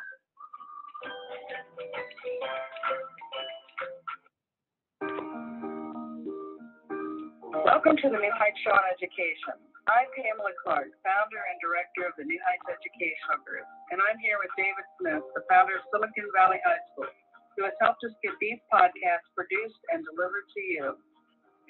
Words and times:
Welcome 7.63 7.95
to 7.97 8.09
the 8.09 8.17
New 8.17 8.31
Heights 8.35 8.59
Show 8.63 8.71
on 8.71 8.81
Education. 8.91 9.53
I'm 9.87 10.11
Pamela 10.19 10.51
Clark, 10.59 10.91
founder 10.99 11.39
and 11.47 11.55
director 11.63 12.03
of 12.03 12.11
the 12.19 12.27
New 12.27 12.35
Heights 12.43 12.67
Educational 12.67 13.39
Group, 13.47 13.63
and 13.87 14.03
I'm 14.03 14.19
here 14.19 14.35
with 14.35 14.51
David 14.59 14.83
Smith, 14.99 15.23
the 15.31 15.47
founder 15.47 15.79
of 15.79 15.83
Silicon 15.95 16.27
Valley 16.35 16.59
High 16.59 16.83
School, 16.91 17.07
who 17.55 17.63
has 17.63 17.71
helped 17.79 18.03
us 18.03 18.11
get 18.19 18.35
these 18.43 18.59
podcasts 18.67 19.31
produced 19.31 19.79
and 19.95 20.03
delivered 20.03 20.43
to 20.43 20.59
you. 20.59 20.85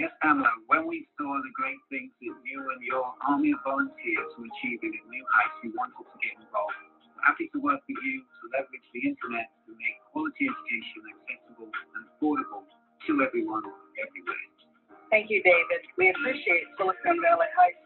Yes, 0.02 0.10
Pamela, 0.18 0.50
when 0.66 0.90
we 0.90 1.06
saw 1.14 1.30
the 1.30 1.54
great 1.54 1.78
things 1.94 2.10
that 2.18 2.34
you 2.42 2.58
and 2.58 2.82
your 2.82 3.06
army 3.22 3.54
of 3.54 3.62
volunteers 3.62 4.34
were 4.34 4.50
achieving 4.50 4.98
at 4.98 5.06
New 5.14 5.26
Heights, 5.38 5.62
we 5.62 5.70
wanted 5.78 6.02
to 6.02 6.18
get 6.18 6.42
involved. 6.42 6.74
We're 7.14 7.22
happy 7.22 7.54
to 7.54 7.62
work 7.62 7.86
with 7.86 8.02
you 8.02 8.26
to 8.26 8.44
leverage 8.58 8.88
the 8.98 9.14
internet 9.14 9.54
to 9.70 9.78
make 9.78 9.98
quality 10.10 10.50
education 10.50 11.06
accessible 11.06 11.70
and 11.70 12.10
affordable 12.18 12.66
to 12.66 13.12
everyone 13.22 13.62
everywhere. 14.02 14.58
Thank 15.14 15.30
you, 15.30 15.40
David. 15.46 15.86
We 16.02 16.10
appreciate 16.12 16.66
Silicon 16.82 17.22
Valley 17.22 17.48
High 17.54 17.77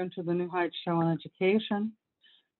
welcome 0.00 0.10
to 0.14 0.22
the 0.22 0.32
New 0.32 0.48
Heights 0.48 0.76
Show 0.82 0.92
on 0.92 1.12
Education. 1.12 1.92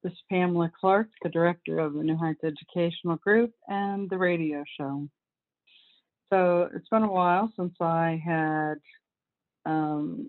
This 0.03 0.13
is 0.13 0.19
Pamela 0.29 0.71
Clark, 0.79 1.09
the 1.23 1.31
director 1.31 1.79
of 1.79 1.95
the 1.95 2.03
New 2.03 2.17
Heights 2.17 2.45
Educational 2.45 3.17
Group 3.17 3.51
and 3.67 4.11
the 4.11 4.19
radio 4.19 4.63
show. 4.79 5.09
So 6.31 6.69
it's 6.75 6.89
been 6.91 7.03
a 7.03 7.11
while 7.11 7.51
since 7.57 7.73
I 7.81 8.21
had 8.23 8.75
um, 9.65 10.29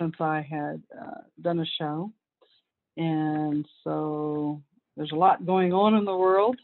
since 0.00 0.16
I 0.18 0.44
had 0.50 0.82
uh, 1.00 1.20
done 1.40 1.60
a 1.60 1.66
show. 1.80 2.12
And 2.96 3.64
so 3.84 4.60
there's 4.96 5.12
a 5.12 5.16
lot 5.16 5.46
going 5.46 5.72
on 5.72 5.94
in 5.94 6.04
the 6.04 6.16
world, 6.16 6.56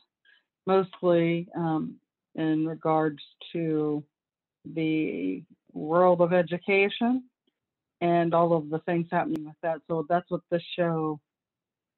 mostly 0.66 1.46
um, 1.56 1.98
in 2.34 2.66
regards 2.66 3.20
to 3.52 4.02
the 4.64 5.44
world 5.72 6.20
of 6.20 6.32
education 6.32 7.22
and 8.04 8.34
all 8.34 8.52
of 8.52 8.68
the 8.68 8.80
things 8.80 9.06
happening 9.10 9.46
with 9.46 9.56
that. 9.62 9.78
So 9.88 10.04
that's 10.10 10.30
what 10.30 10.42
this 10.50 10.62
show 10.76 11.18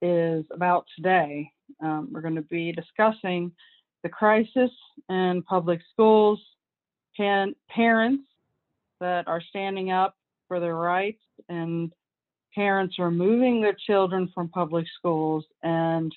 is 0.01 0.45
about 0.51 0.85
today. 0.95 1.51
Um, 1.83 2.07
we're 2.11 2.21
going 2.21 2.35
to 2.35 2.41
be 2.43 2.71
discussing 2.71 3.51
the 4.03 4.09
crisis 4.09 4.71
in 5.09 5.43
public 5.43 5.81
schools, 5.91 6.39
pan- 7.17 7.55
parents 7.69 8.23
that 9.01 9.27
are 9.27 9.41
standing 9.49 9.91
up 9.91 10.15
for 10.47 10.61
their 10.61 10.75
rights 10.75 11.21
and 11.49 11.91
parents 12.55 12.95
are 12.99 13.11
moving 13.11 13.59
their 13.61 13.75
children 13.85 14.31
from 14.33 14.47
public 14.47 14.85
schools 14.97 15.43
and 15.61 16.15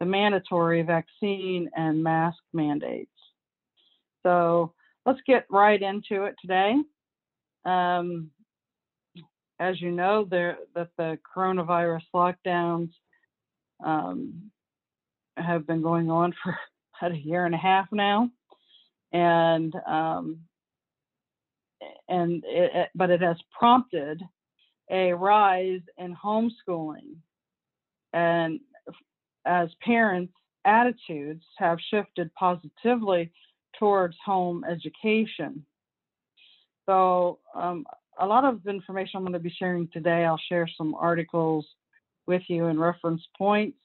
the 0.00 0.06
mandatory 0.06 0.82
vaccine 0.82 1.70
and 1.76 2.02
mask 2.02 2.38
mandates. 2.52 3.10
So 4.26 4.72
let's 5.06 5.20
get 5.28 5.46
right 5.48 5.80
into 5.80 6.24
it 6.24 6.34
today. 6.40 6.74
Um, 7.64 8.32
as 9.60 9.80
you 9.80 9.90
know, 9.90 10.24
there 10.24 10.58
that 10.74 10.88
the 10.96 11.18
coronavirus 11.36 12.02
lockdowns 12.14 12.90
um, 13.84 14.50
have 15.36 15.66
been 15.66 15.82
going 15.82 16.10
on 16.10 16.34
for 16.42 16.56
about 17.00 17.12
a 17.12 17.18
year 17.18 17.44
and 17.44 17.54
a 17.54 17.58
half 17.58 17.86
now, 17.92 18.30
and 19.12 19.74
um, 19.86 20.40
and 22.08 22.42
it, 22.46 22.88
but 22.94 23.10
it 23.10 23.20
has 23.20 23.36
prompted 23.56 24.20
a 24.90 25.12
rise 25.12 25.82
in 25.98 26.16
homeschooling. 26.16 27.16
And 28.12 28.60
as 29.44 29.68
parents 29.82 30.32
attitudes 30.64 31.44
have 31.56 31.78
shifted 31.90 32.32
positively 32.34 33.32
towards 33.78 34.16
home 34.24 34.64
education. 34.64 35.64
So 36.86 37.38
um, 37.54 37.86
a 38.20 38.26
lot 38.26 38.44
of 38.44 38.66
information 38.66 39.16
i'm 39.16 39.22
going 39.22 39.32
to 39.32 39.38
be 39.38 39.54
sharing 39.58 39.88
today 39.92 40.24
i'll 40.24 40.40
share 40.48 40.68
some 40.76 40.94
articles 40.94 41.66
with 42.28 42.42
you 42.48 42.66
and 42.66 42.78
reference 42.78 43.22
points. 43.36 43.78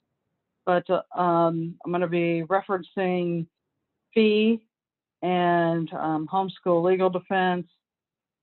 But 0.66 0.88
uh, 0.90 1.02
um, 1.20 1.76
i'm 1.84 1.92
going 1.92 2.02
to 2.02 2.08
be 2.08 2.44
referencing 2.48 3.48
FEE 4.14 4.62
and 5.24 5.92
um, 5.94 6.28
homeschool 6.32 6.84
legal 6.84 7.10
defense 7.10 7.68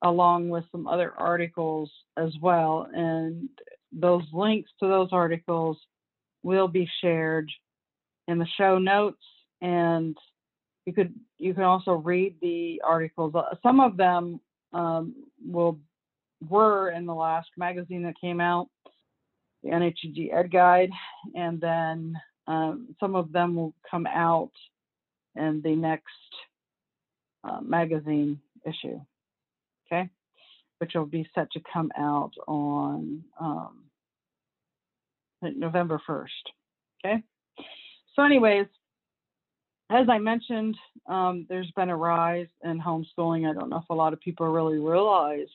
along 0.02 0.48
with 0.48 0.64
some 0.72 0.86
other 0.86 1.12
articles 1.16 1.90
as 2.16 2.32
well. 2.40 2.88
And 2.92 3.50
those 3.92 4.24
links 4.32 4.70
to 4.80 4.88
those 4.88 5.10
articles 5.12 5.76
will 6.42 6.68
be 6.68 6.88
shared 7.02 7.50
in 8.26 8.38
the 8.38 8.46
show 8.56 8.78
notes. 8.78 9.22
And 9.60 10.16
you 10.86 10.94
could 10.94 11.14
you 11.38 11.52
can 11.52 11.64
also 11.64 11.92
read 11.92 12.36
the 12.40 12.80
articles. 12.84 13.34
Uh, 13.34 13.54
some 13.62 13.80
of 13.80 13.98
them 13.98 14.40
um, 14.72 15.14
will 15.44 15.78
were 16.48 16.90
in 16.90 17.04
the 17.04 17.14
last 17.14 17.48
magazine 17.56 18.02
that 18.02 18.14
came 18.20 18.40
out 18.40 18.68
the 19.62 19.70
NHG 19.70 20.32
Ed 20.32 20.50
Guide 20.50 20.90
and 21.34 21.60
then 21.60 22.14
um, 22.46 22.94
some 22.98 23.14
of 23.14 23.30
them 23.30 23.54
will 23.54 23.74
come 23.90 24.06
out 24.06 24.52
in 25.36 25.60
the 25.62 25.76
next 25.76 26.06
uh, 27.44 27.60
magazine 27.60 28.40
issue 28.66 29.00
okay, 29.90 30.08
which 30.78 30.92
will 30.94 31.06
be 31.06 31.28
set 31.34 31.50
to 31.52 31.60
come 31.72 31.90
out 31.98 32.32
on 32.46 33.22
um, 33.40 33.84
November 35.42 36.00
1st. 36.08 36.26
Okay, 37.04 37.22
so, 38.14 38.22
anyways, 38.22 38.66
as 39.90 40.08
I 40.08 40.18
mentioned, 40.18 40.76
um, 41.08 41.46
there's 41.48 41.70
been 41.72 41.90
a 41.90 41.96
rise 41.96 42.46
in 42.62 42.80
homeschooling. 42.80 43.48
I 43.48 43.52
don't 43.52 43.70
know 43.70 43.78
if 43.78 43.90
a 43.90 43.94
lot 43.94 44.12
of 44.12 44.20
people 44.20 44.46
really 44.46 44.78
realize 44.78 45.48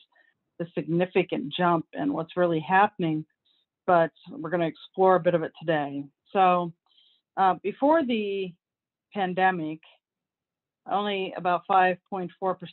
the 0.58 0.66
significant 0.74 1.52
jump 1.52 1.86
and 1.94 2.12
what's 2.12 2.36
really 2.36 2.60
happening, 2.60 3.24
but 3.86 4.10
we're 4.30 4.50
going 4.50 4.60
to 4.60 4.66
explore 4.66 5.16
a 5.16 5.20
bit 5.20 5.34
of 5.34 5.42
it 5.42 5.52
today. 5.58 6.04
So, 6.32 6.72
uh, 7.36 7.54
before 7.62 8.04
the 8.04 8.52
pandemic, 9.12 9.80
only 10.90 11.32
about 11.36 11.62
5.4% 11.68 12.28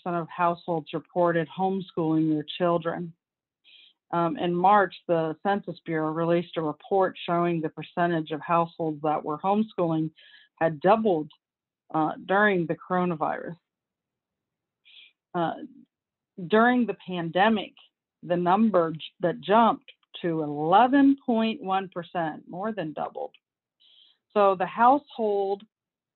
of 0.06 0.28
households 0.30 0.94
reported 0.94 1.48
homeschooling 1.48 2.34
their 2.34 2.46
children. 2.58 3.14
Um, 4.12 4.38
in 4.38 4.54
March, 4.54 4.94
the 5.08 5.36
Census 5.44 5.80
Bureau 5.86 6.12
released 6.12 6.58
a 6.58 6.62
report 6.62 7.18
showing 7.26 7.62
the 7.62 7.70
percentage 7.70 8.32
of 8.32 8.42
households 8.42 9.02
that 9.02 9.24
were 9.24 9.40
homeschooling 9.40 10.12
had 10.60 10.80
doubled 10.82 11.32
uh, 11.94 12.14
during 12.26 12.66
the 12.66 12.76
coronavirus. 12.76 13.56
Uh, 15.36 15.54
during 16.48 16.86
the 16.86 16.98
pandemic, 17.08 17.74
the 18.24 18.36
number 18.36 18.94
that 19.20 19.42
jumped 19.42 19.92
to 20.22 20.38
11.1%, 20.38 22.42
more 22.48 22.72
than 22.72 22.94
doubled. 22.94 23.32
So 24.34 24.56
the 24.58 24.66
household 24.66 25.64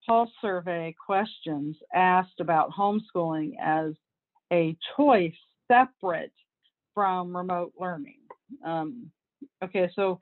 pulse 0.06 0.30
survey 0.42 0.96
questions 1.06 1.76
asked 1.94 2.40
about 2.40 2.72
homeschooling 2.72 3.54
as 3.62 3.94
a 4.52 4.76
choice 4.96 5.36
separate 5.70 6.32
from 6.94 7.36
remote 7.36 7.74
learning. 7.80 8.20
Um, 8.66 9.12
okay, 9.64 9.90
so 9.94 10.18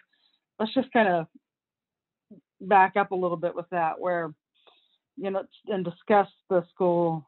let's 0.60 0.74
just 0.74 0.92
kind 0.92 1.08
of 1.08 1.28
back 2.62 2.96
up 2.98 3.12
a 3.12 3.16
little 3.16 3.38
bit 3.38 3.56
with 3.56 3.70
that, 3.70 4.00
where 4.00 4.34
you 5.18 5.32
know, 5.32 5.44
and 5.68 5.86
discuss 5.86 6.28
the 6.50 6.64
school 6.74 7.28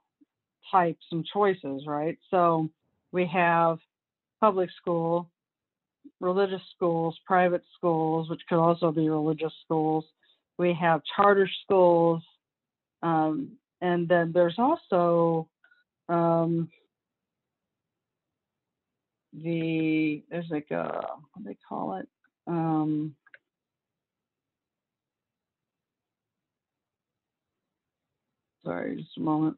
types 0.72 1.06
and 1.12 1.26
choices, 1.26 1.84
right? 1.88 2.18
So 2.30 2.70
we 3.12 3.26
have 3.28 3.80
public 4.42 4.70
school, 4.80 5.30
religious 6.20 6.62
schools, 6.76 7.18
private 7.26 7.64
schools, 7.76 8.30
which 8.30 8.42
could 8.50 8.60
also 8.60 8.92
be 8.92 9.10
religious 9.10 9.54
schools. 9.64 10.06
We 10.58 10.74
have 10.80 11.02
charter 11.16 11.50
schools, 11.64 12.24
um, 13.04 13.58
and 13.82 14.08
then 14.08 14.32
there's 14.34 14.58
also 14.58 15.48
um, 16.10 16.70
the 19.34 20.24
there's 20.30 20.50
like 20.50 20.72
a 20.72 21.06
what 21.34 21.44
do 21.44 21.44
they 21.44 21.58
call 21.68 21.98
it? 21.98 22.08
Um, 22.48 23.16
sorry, 28.68 28.98
just 28.98 29.18
a 29.18 29.22
moment. 29.22 29.56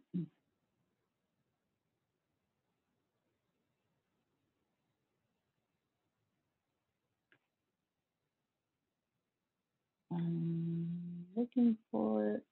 I'm 10.12 11.26
looking 11.36 11.76
for 11.92 12.36
it. 12.36 12.44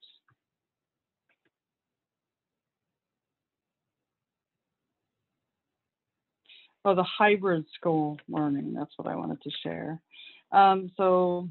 Oh, 6.83 6.95
the 6.95 7.03
hybrid 7.03 7.65
school 7.75 8.17
learning. 8.27 8.73
That's 8.73 8.93
what 8.97 9.07
I 9.07 9.15
wanted 9.15 9.41
to 9.43 9.51
share. 9.61 10.01
Um, 10.51 10.91
so, 10.97 11.49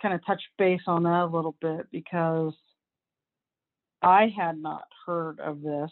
kind 0.00 0.14
of 0.14 0.24
touch 0.24 0.42
base 0.56 0.82
on 0.86 1.02
that 1.02 1.24
a 1.24 1.26
little 1.26 1.56
bit 1.60 1.86
because 1.90 2.54
I 4.04 4.32
had 4.36 4.58
not 4.58 4.84
heard 5.06 5.40
of 5.40 5.62
this 5.62 5.90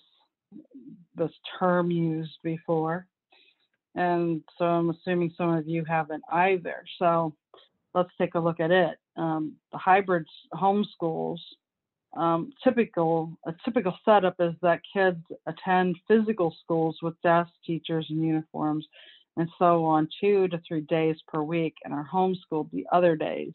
this 1.17 1.33
term 1.59 1.91
used 1.91 2.39
before, 2.43 3.07
and 3.95 4.43
so 4.59 4.67
I'm 4.67 4.91
assuming 4.91 5.33
some 5.37 5.55
of 5.55 5.67
you 5.67 5.85
haven't 5.85 6.23
either. 6.31 6.85
So, 6.99 7.35
let's 7.95 8.11
take 8.19 8.35
a 8.35 8.41
look 8.41 8.61
at 8.61 8.71
it. 8.71 8.99
Um, 9.17 9.55
the 9.73 9.79
hybrid 9.79 10.27
homeschools 10.55 11.39
um, 12.15 12.53
typical 12.63 13.33
a 13.47 13.55
typical 13.65 13.97
setup 14.05 14.37
is 14.39 14.53
that 14.61 14.83
kids 14.93 15.25
attend 15.47 15.97
physical 16.07 16.55
schools 16.63 16.99
with 17.01 17.15
desks, 17.23 17.57
teachers, 17.67 18.07
and 18.11 18.23
uniforms, 18.23 18.87
and 19.39 19.49
so 19.59 19.85
on 19.85 20.09
two 20.21 20.49
to 20.49 20.61
three 20.69 20.83
days 20.83 21.17
per 21.27 21.43
week, 21.43 21.75
and 21.85 21.95
are 21.95 22.09
homeschooled 22.13 22.71
the 22.71 22.87
other 22.93 23.17
days. 23.17 23.55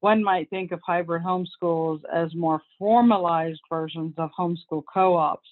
One 0.00 0.24
might 0.24 0.48
think 0.48 0.72
of 0.72 0.80
hybrid 0.84 1.22
homeschools 1.22 2.00
as 2.12 2.34
more 2.34 2.62
formalized 2.78 3.60
versions 3.68 4.14
of 4.16 4.30
homeschool 4.38 4.82
co-ops. 4.92 5.48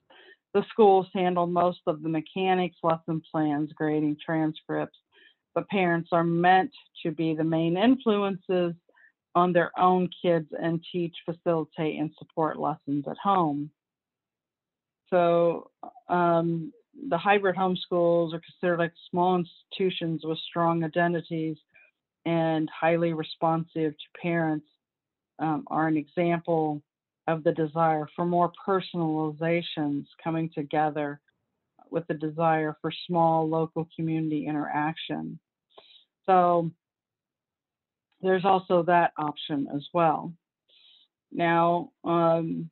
The 0.55 0.65
schools 0.71 1.06
handle 1.15 1.47
most 1.47 1.81
of 1.87 2.03
the 2.03 2.09
mechanics, 2.09 2.77
lesson 2.83 3.23
plans, 3.31 3.71
grading, 3.75 4.17
transcripts, 4.25 4.99
but 5.55 5.69
parents 5.69 6.09
are 6.12 6.25
meant 6.25 6.71
to 7.03 7.11
be 7.11 7.35
the 7.35 7.45
main 7.45 7.77
influences 7.77 8.75
on 9.35 9.53
their 9.53 9.71
own 9.79 10.09
kids 10.23 10.49
and 10.59 10.83
teach, 10.91 11.15
facilitate, 11.27 12.00
and 12.00 12.11
support 12.19 12.59
lessons 12.59 13.05
at 13.09 13.19
home. 13.19 13.71
So 15.11 15.71
um, 16.09 16.73
the 17.09 17.19
hybrid 17.19 17.56
homeschools 17.56 18.33
are 18.33 18.41
considered 18.41 18.79
like 18.79 18.93
small 19.11 19.37
institutions 19.37 20.23
with 20.25 20.39
strong 20.39 20.85
identities 20.85 21.59
and 22.29 22.69
highly 22.69 23.15
responsive 23.15 23.93
to 23.93 24.21
parents 24.21 24.67
um, 25.39 25.65
are 25.69 25.89
an 25.89 25.97
example 25.97 26.83
of 27.27 27.43
the 27.43 27.53
desire 27.53 28.07
for 28.15 28.27
more 28.27 28.53
personalizations 28.67 30.05
coming 30.23 30.51
together 30.55 31.21
with 31.91 32.07
the 32.07 32.15
desire 32.15 32.77
for 32.83 32.93
small 33.07 33.49
local 33.49 33.89
community 33.97 34.47
interaction. 34.47 35.39
So 36.27 36.71
there's 38.21 38.45
also 38.45 38.83
that 38.83 39.13
option 39.17 39.67
as 39.75 39.87
well. 39.95 40.31
Now, 41.33 41.93
um, 42.05 42.69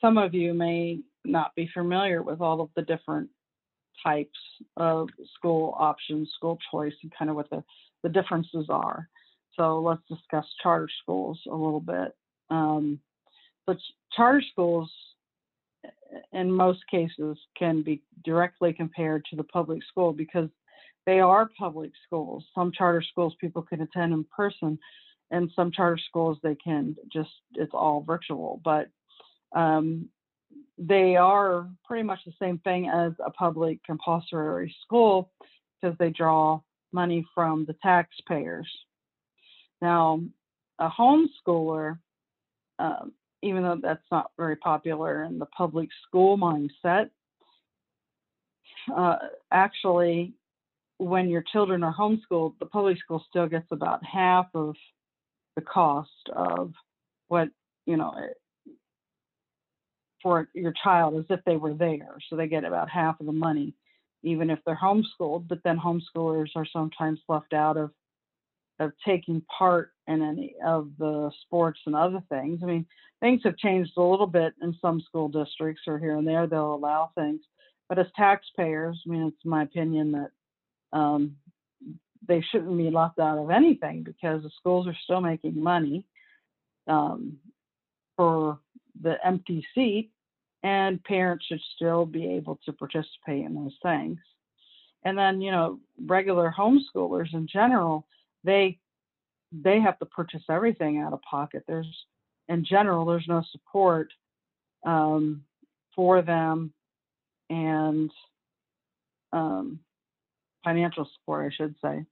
some 0.00 0.16
of 0.16 0.32
you 0.32 0.54
may 0.54 1.00
not 1.24 1.56
be 1.56 1.68
familiar 1.74 2.22
with 2.22 2.40
all 2.40 2.60
of 2.60 2.70
the 2.76 2.82
different 2.82 3.30
types 4.04 4.38
of 4.76 5.08
school 5.36 5.74
options, 5.78 6.30
school 6.36 6.58
choice, 6.70 6.94
and 7.02 7.12
kind 7.16 7.30
of 7.30 7.36
what 7.36 7.50
the, 7.50 7.62
the 8.02 8.08
differences 8.08 8.66
are. 8.68 9.08
So 9.56 9.80
let's 9.80 10.02
discuss 10.08 10.46
charter 10.62 10.88
schools 11.02 11.40
a 11.50 11.54
little 11.54 11.80
bit. 11.80 12.14
Um, 12.50 13.00
but 13.66 13.76
charter 14.16 14.42
schools, 14.50 14.90
in 16.32 16.50
most 16.50 16.80
cases, 16.90 17.38
can 17.58 17.82
be 17.82 18.02
directly 18.24 18.72
compared 18.72 19.24
to 19.26 19.36
the 19.36 19.44
public 19.44 19.80
school 19.88 20.12
because 20.12 20.48
they 21.06 21.20
are 21.20 21.50
public 21.58 21.92
schools. 22.06 22.44
Some 22.54 22.72
charter 22.72 23.02
schools 23.02 23.34
people 23.40 23.62
can 23.62 23.80
attend 23.80 24.12
in 24.12 24.24
person, 24.24 24.78
and 25.30 25.50
some 25.54 25.72
charter 25.72 26.00
schools 26.08 26.38
they 26.42 26.56
can 26.56 26.96
just 27.12 27.30
it's 27.54 27.72
all 27.74 28.02
virtual. 28.02 28.60
But 28.64 28.88
um, 29.54 30.08
they 30.80 31.14
are 31.14 31.68
pretty 31.84 32.02
much 32.02 32.20
the 32.24 32.32
same 32.40 32.58
thing 32.58 32.88
as 32.88 33.12
a 33.24 33.30
public 33.30 33.84
compulsory 33.84 34.74
school 34.82 35.30
because 35.80 35.96
they 35.98 36.08
draw 36.08 36.60
money 36.90 37.24
from 37.34 37.66
the 37.66 37.76
taxpayers. 37.82 38.68
Now, 39.82 40.22
a 40.78 40.88
homeschooler, 40.88 41.98
uh, 42.78 43.04
even 43.42 43.62
though 43.62 43.78
that's 43.80 44.04
not 44.10 44.30
very 44.38 44.56
popular 44.56 45.24
in 45.24 45.38
the 45.38 45.46
public 45.46 45.90
school 46.08 46.38
mindset, 46.38 47.10
uh, 48.94 49.16
actually 49.52 50.32
when 50.96 51.28
your 51.28 51.44
children 51.52 51.82
are 51.82 51.94
homeschooled, 51.94 52.54
the 52.58 52.66
public 52.66 52.98
school 52.98 53.24
still 53.28 53.46
gets 53.46 53.66
about 53.70 54.04
half 54.04 54.46
of 54.54 54.74
the 55.56 55.62
cost 55.62 56.28
of 56.34 56.72
what, 57.28 57.48
you 57.86 57.96
know, 57.96 58.14
for 60.22 60.48
your 60.54 60.74
child 60.82 61.16
as 61.18 61.24
if 61.30 61.40
they 61.44 61.56
were 61.56 61.74
there. 61.74 62.16
So 62.28 62.36
they 62.36 62.48
get 62.48 62.64
about 62.64 62.90
half 62.90 63.20
of 63.20 63.26
the 63.26 63.32
money, 63.32 63.74
even 64.22 64.50
if 64.50 64.58
they're 64.64 64.78
homeschooled. 64.80 65.48
But 65.48 65.62
then 65.64 65.78
homeschoolers 65.78 66.50
are 66.56 66.66
sometimes 66.66 67.20
left 67.28 67.52
out 67.52 67.76
of 67.76 67.90
of 68.78 68.92
taking 69.06 69.42
part 69.42 69.92
in 70.06 70.22
any 70.22 70.54
of 70.64 70.90
the 70.98 71.30
sports 71.42 71.78
and 71.84 71.94
other 71.94 72.22
things. 72.30 72.60
I 72.62 72.66
mean, 72.66 72.86
things 73.20 73.42
have 73.44 73.58
changed 73.58 73.92
a 73.96 74.02
little 74.02 74.26
bit 74.26 74.54
in 74.62 74.74
some 74.80 75.02
school 75.02 75.28
districts 75.28 75.82
or 75.86 75.98
here 75.98 76.16
and 76.16 76.26
there. 76.26 76.46
They'll 76.46 76.76
allow 76.76 77.10
things. 77.14 77.42
But 77.90 77.98
as 77.98 78.06
taxpayers, 78.16 78.98
I 79.06 79.10
mean, 79.10 79.26
it's 79.26 79.44
my 79.44 79.64
opinion 79.64 80.12
that 80.12 80.98
um, 80.98 81.36
they 82.26 82.40
shouldn't 82.40 82.76
be 82.76 82.90
left 82.90 83.18
out 83.18 83.36
of 83.36 83.50
anything 83.50 84.02
because 84.02 84.42
the 84.42 84.50
schools 84.58 84.86
are 84.86 84.96
still 85.04 85.20
making 85.20 85.62
money 85.62 86.06
um, 86.86 87.36
for 88.16 88.58
the 89.02 89.16
empty 89.24 89.66
seat, 89.74 90.10
and 90.62 91.02
parents 91.04 91.46
should 91.46 91.60
still 91.76 92.04
be 92.04 92.34
able 92.34 92.58
to 92.64 92.72
participate 92.72 93.44
in 93.44 93.54
those 93.54 93.76
things. 93.82 94.18
And 95.04 95.16
then, 95.16 95.40
you 95.40 95.50
know, 95.50 95.80
regular 96.06 96.52
homeschoolers 96.56 97.32
in 97.32 97.46
general, 97.46 98.06
they 98.44 98.78
they 99.52 99.80
have 99.80 99.98
to 99.98 100.06
purchase 100.06 100.42
everything 100.48 100.98
out 100.98 101.12
of 101.12 101.20
pocket. 101.22 101.64
There's, 101.66 101.88
in 102.48 102.64
general, 102.64 103.04
there's 103.04 103.26
no 103.26 103.42
support 103.50 104.12
um, 104.86 105.42
for 105.96 106.22
them, 106.22 106.72
and 107.48 108.10
um, 109.32 109.80
financial 110.62 111.08
support, 111.18 111.52
I 111.52 111.56
should 111.56 111.74
say. 111.82 112.04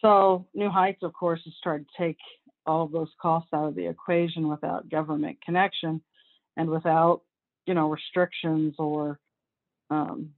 So 0.00 0.46
New 0.54 0.70
Heights, 0.70 1.02
of 1.02 1.12
course, 1.12 1.40
has 1.44 1.54
tried 1.62 1.84
to 1.86 2.02
take 2.02 2.18
all 2.66 2.84
of 2.84 2.92
those 2.92 3.10
costs 3.20 3.50
out 3.52 3.68
of 3.68 3.74
the 3.74 3.86
equation 3.86 4.48
without 4.48 4.88
government 4.88 5.38
connection 5.44 6.00
and 6.56 6.68
without, 6.68 7.22
you 7.66 7.74
know, 7.74 7.88
restrictions 7.88 8.74
or 8.78 9.18
um, 9.90 10.30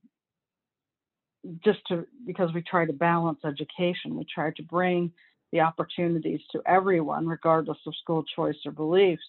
just 1.65 1.81
to 1.89 2.07
because 2.27 2.53
we 2.53 2.63
try 2.63 2.87
to 2.87 2.93
balance 2.93 3.39
education, 3.45 4.17
we 4.17 4.27
try 4.33 4.51
to 4.53 4.63
bring 4.63 5.13
the 5.53 5.61
opportunities 5.61 6.41
to 6.53 6.63
everyone, 6.67 7.27
regardless 7.27 7.79
of 7.87 7.95
school 7.97 8.25
choice 8.35 8.57
or 8.65 8.73
beliefs. 8.73 9.23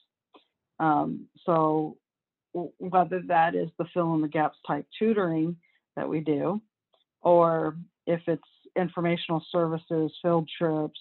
Um, 0.80 1.28
so 1.46 1.98
whether 2.54 3.22
that 3.28 3.54
is 3.54 3.70
the 3.78 3.86
fill 3.94 4.16
in 4.16 4.22
the 4.22 4.28
gaps 4.28 4.58
type 4.66 4.88
tutoring 4.98 5.58
that 5.96 6.08
we 6.08 6.22
do, 6.22 6.62
or 7.22 7.76
if 8.08 8.22
it's 8.28 8.42
informational 8.76 9.44
services, 9.52 10.12
field 10.22 10.50
trips, 10.58 11.00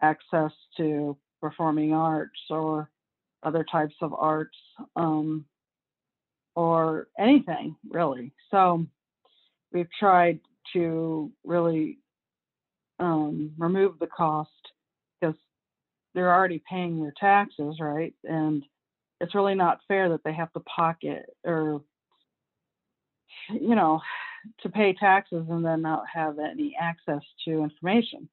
access 0.00 0.52
to 0.76 1.16
performing 1.40 1.92
arts 1.92 2.40
or 2.50 2.90
other 3.42 3.64
types 3.70 3.94
of 4.00 4.14
arts, 4.14 4.56
um, 4.96 5.44
or 6.54 7.08
anything 7.18 7.76
really. 7.88 8.32
So 8.50 8.86
we've 9.72 9.90
tried 9.98 10.40
to 10.74 11.32
really 11.44 11.98
um, 12.98 13.52
remove 13.58 13.98
the 13.98 14.06
cost 14.06 14.50
because 15.20 15.36
they're 16.14 16.32
already 16.32 16.62
paying 16.68 17.00
their 17.00 17.14
taxes, 17.18 17.76
right? 17.80 18.14
And 18.24 18.64
it's 19.22 19.34
really 19.34 19.54
not 19.54 19.80
fair 19.88 20.10
that 20.10 20.24
they 20.24 20.32
have 20.32 20.52
to 20.52 20.60
pocket 20.60 21.24
or 21.44 21.80
you 23.48 23.74
know 23.74 24.00
to 24.60 24.68
pay 24.68 24.92
taxes 24.92 25.46
and 25.48 25.64
then 25.64 25.80
not 25.82 26.02
have 26.12 26.38
any 26.38 26.76
access 26.78 27.22
to 27.44 27.62
information 27.62 28.28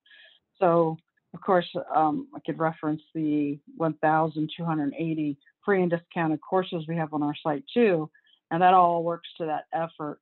so 0.59 0.97
of 1.33 1.41
course 1.41 1.67
um, 1.95 2.27
i 2.35 2.39
could 2.45 2.59
reference 2.59 3.01
the 3.13 3.59
1280 3.77 5.37
free 5.63 5.81
and 5.81 5.91
discounted 5.91 6.39
courses 6.41 6.85
we 6.87 6.95
have 6.95 7.13
on 7.13 7.23
our 7.23 7.35
site 7.43 7.63
too 7.73 8.09
and 8.51 8.61
that 8.61 8.73
all 8.73 9.03
works 9.03 9.29
to 9.37 9.45
that 9.45 9.65
effort 9.73 10.19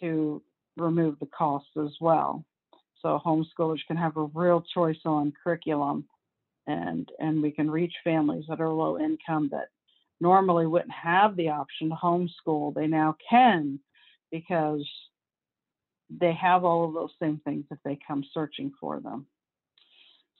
to 0.00 0.42
remove 0.76 1.18
the 1.20 1.26
costs 1.26 1.70
as 1.82 1.92
well 2.00 2.44
so 3.00 3.20
homeschoolers 3.24 3.86
can 3.86 3.96
have 3.96 4.16
a 4.16 4.28
real 4.34 4.64
choice 4.74 4.98
on 5.04 5.32
curriculum 5.42 6.04
and 6.66 7.10
and 7.18 7.42
we 7.42 7.50
can 7.50 7.70
reach 7.70 7.92
families 8.02 8.44
that 8.48 8.60
are 8.60 8.72
low 8.72 8.98
income 8.98 9.48
that 9.52 9.68
normally 10.20 10.66
wouldn't 10.66 10.92
have 10.92 11.36
the 11.36 11.50
option 11.50 11.90
to 11.90 11.96
homeschool, 11.96 12.74
they 12.74 12.86
now 12.86 13.16
can 13.28 13.78
because 14.30 14.88
they 16.10 16.32
have 16.32 16.64
all 16.64 16.86
of 16.86 16.94
those 16.94 17.10
same 17.20 17.40
things 17.44 17.64
if 17.70 17.78
they 17.84 17.98
come 18.06 18.24
searching 18.32 18.72
for 18.80 19.00
them. 19.00 19.26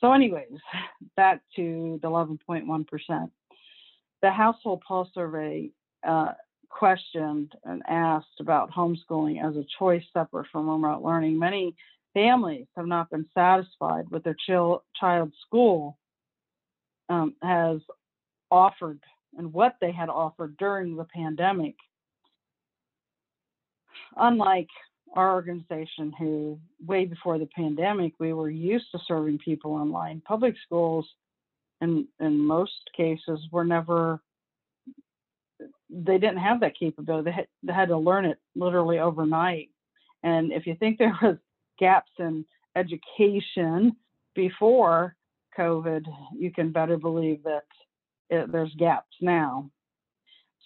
So, 0.01 0.13
anyways, 0.13 0.59
back 1.17 1.41
to 1.57 1.99
the 2.03 2.09
11.1%. 2.09 3.31
The 4.23 4.31
Household 4.31 4.83
Pulse 4.87 5.09
Survey 5.15 5.71
uh, 6.07 6.33
questioned 6.69 7.53
and 7.65 7.83
asked 7.89 8.41
about 8.41 8.71
homeschooling 8.71 9.47
as 9.47 9.57
a 9.57 9.65
choice 9.79 10.03
separate 10.13 10.47
from 10.51 10.69
remote 10.69 11.03
learning. 11.03 11.39
Many 11.39 11.75
families 12.15 12.67
have 12.77 12.87
not 12.87 13.11
been 13.11 13.27
satisfied 13.35 14.09
with 14.11 14.25
their 14.25 14.37
child's 14.47 15.35
school 15.47 15.99
um, 17.09 17.35
has 17.43 17.81
offered 18.51 19.01
and 19.37 19.53
what 19.53 19.77
they 19.81 19.93
had 19.93 20.09
offered 20.09 20.57
during 20.57 20.97
the 20.97 21.05
pandemic. 21.05 21.75
Unlike 24.17 24.69
our 25.15 25.35
organization, 25.35 26.13
who 26.19 26.59
way 26.87 27.05
before 27.05 27.39
the 27.39 27.47
pandemic, 27.47 28.15
we 28.19 28.33
were 28.33 28.51
used 28.51 28.87
to 28.93 28.99
serving 29.07 29.39
people 29.39 29.73
online, 29.73 30.23
public 30.27 30.55
schools, 30.65 31.07
in, 31.81 32.07
in 32.21 32.39
most 32.39 32.73
cases, 32.97 33.41
were 33.51 33.65
never, 33.65 34.21
they 35.91 36.19
didn't 36.19 36.39
have 36.39 36.61
that 36.61 36.79
capability. 36.79 37.27
They 37.27 37.33
had, 37.33 37.47
they 37.63 37.73
had 37.73 37.89
to 37.89 37.99
learn 37.99 38.25
it 38.25 38.39
literally 38.55 38.99
overnight. 38.99 39.71
And 40.23 40.53
if 40.53 40.67
you 40.67 40.75
think 40.75 40.99
there 40.99 41.17
was 41.23 41.37
gaps 41.79 42.11
in 42.19 42.45
education 42.77 43.97
before 44.35 45.17
COVID, 45.57 46.05
you 46.37 46.51
can 46.51 46.73
better 46.73 46.97
believe 46.97 47.43
that 47.45 47.65
it, 48.31 48.51
there's 48.51 48.75
gaps 48.75 49.15
now. 49.21 49.71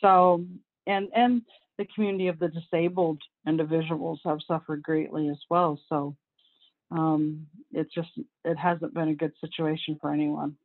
So, 0.01 0.45
and 0.87 1.09
and 1.15 1.43
the 1.79 1.87
community 1.95 2.27
of 2.27 2.39
the 2.39 2.49
disabled 2.49 3.23
individuals 3.47 4.21
have 4.25 4.39
suffered 4.47 4.83
greatly 4.83 5.29
as 5.29 5.39
well. 5.49 5.81
So, 5.89 6.17
um, 6.91 7.47
just 7.95 8.11
it 8.45 8.59
hasn't 8.59 8.95
been 8.95 9.09
a 9.09 9.15
good 9.15 9.33
situation 9.41 9.99
for 10.01 10.13
anyone. 10.13 10.57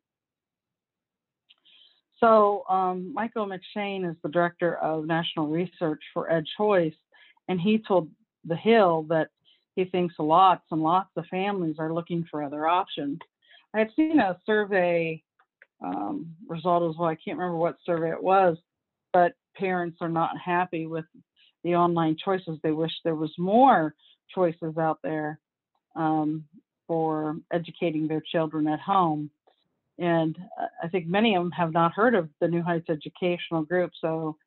So, 2.20 2.64
um, 2.70 3.14
Michael 3.14 3.48
McShane 3.48 4.10
is 4.10 4.16
the 4.24 4.30
director 4.30 4.76
of 4.76 5.06
national 5.06 5.48
research 5.48 6.02
for 6.14 6.30
EdChoice, 6.30 6.96
and 7.48 7.60
he 7.60 7.78
told 7.78 8.10
The 8.46 8.56
Hill 8.56 9.04
that 9.10 9.30
he 9.76 9.86
thinks 9.86 10.16
lots 10.18 10.64
and 10.72 10.82
lots 10.82 11.10
of 11.18 11.26
families 11.28 11.76
are 11.80 11.94
looking 11.94 12.26
for 12.30 12.44
other 12.44 12.68
options. 12.68 13.20
I 13.74 13.80
had 13.80 13.90
seen 13.96 14.20
a 14.20 14.38
survey 14.46 15.22
um, 15.84 16.36
result 16.48 16.90
as 16.90 16.98
well. 16.98 17.10
I 17.10 17.16
can't 17.16 17.38
remember 17.38 17.58
what 17.58 17.78
survey 17.86 18.12
it 18.12 18.24
was, 18.24 18.58
but 19.12 19.34
parents 19.56 19.98
are 20.02 20.10
not 20.10 20.38
happy 20.44 20.88
with 20.88 21.06
the 21.64 21.76
online 21.76 22.18
choices. 22.24 22.60
They 22.62 22.72
wish 22.72 22.92
there 23.04 23.16
was 23.16 23.32
more 23.38 23.94
choices 24.34 24.78
out 24.78 25.00
there 25.04 25.40
um, 25.96 26.46
for 26.88 27.38
educating 27.52 28.08
their 28.08 28.22
children 28.32 28.68
at 28.68 28.80
home. 28.80 29.30
And 30.00 30.38
uh, 30.60 30.66
I 30.84 30.88
think 30.88 31.08
many 31.08 31.36
of 31.36 31.44
them 31.44 31.52
have 31.52 31.72
not 31.72 31.94
heard 31.94 32.16
of 32.16 32.30
the 32.42 32.48
New 32.48 32.64
Heights 32.64 32.90
Educational 32.90 33.64
Group. 33.64 33.92
So 34.02 34.38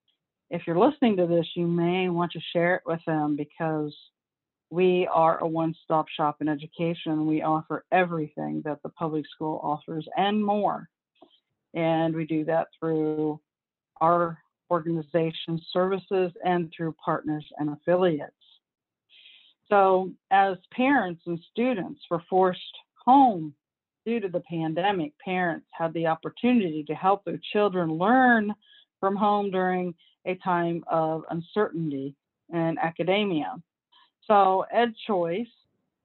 if 0.51 0.63
you're 0.67 0.79
listening 0.79 1.17
to 1.17 1.27
this, 1.27 1.47
you 1.55 1.67
may 1.67 2.09
want 2.09 2.33
to 2.33 2.41
share 2.53 2.77
it 2.77 2.83
with 2.85 3.01
them 3.07 3.37
because 3.37 3.95
we 4.71 5.09
are 5.13 5.39
a 5.39 5.47
one 5.47 5.75
stop 5.85 6.07
shop 6.09 6.39
in 6.41 6.49
education. 6.49 7.27
We 7.27 7.43
offer 7.43 7.85
everything 7.93 8.63
that 8.65 8.83
the 8.83 8.89
public 8.91 9.25
school 9.33 9.61
offers 9.63 10.07
and 10.17 10.45
more. 10.45 10.89
And 11.75 12.15
we 12.15 12.27
do 12.27 12.45
that 12.47 12.69
through 12.79 13.41
our 14.01 14.39
organization 14.71 15.61
services 15.73 16.33
and 16.45 16.73
through 16.77 16.95
partners 17.05 17.45
and 17.59 17.71
affiliates. 17.71 18.33
So, 19.69 20.13
as 20.31 20.57
parents 20.71 21.23
and 21.27 21.41
students 21.51 22.01
were 22.11 22.23
forced 22.31 22.61
home 23.05 23.55
due 24.05 24.21
to 24.21 24.29
the 24.29 24.43
pandemic, 24.49 25.13
parents 25.19 25.67
had 25.73 25.93
the 25.93 26.07
opportunity 26.07 26.85
to 26.85 26.95
help 26.95 27.25
their 27.25 27.41
children 27.53 27.91
learn 27.91 28.55
from 29.01 29.17
home 29.17 29.51
during 29.51 29.95
a 30.25 30.37
time 30.37 30.85
of 30.89 31.25
uncertainty 31.31 32.15
in 32.53 32.77
academia. 32.81 33.55
So, 34.27 34.65
EdChoice 34.75 35.47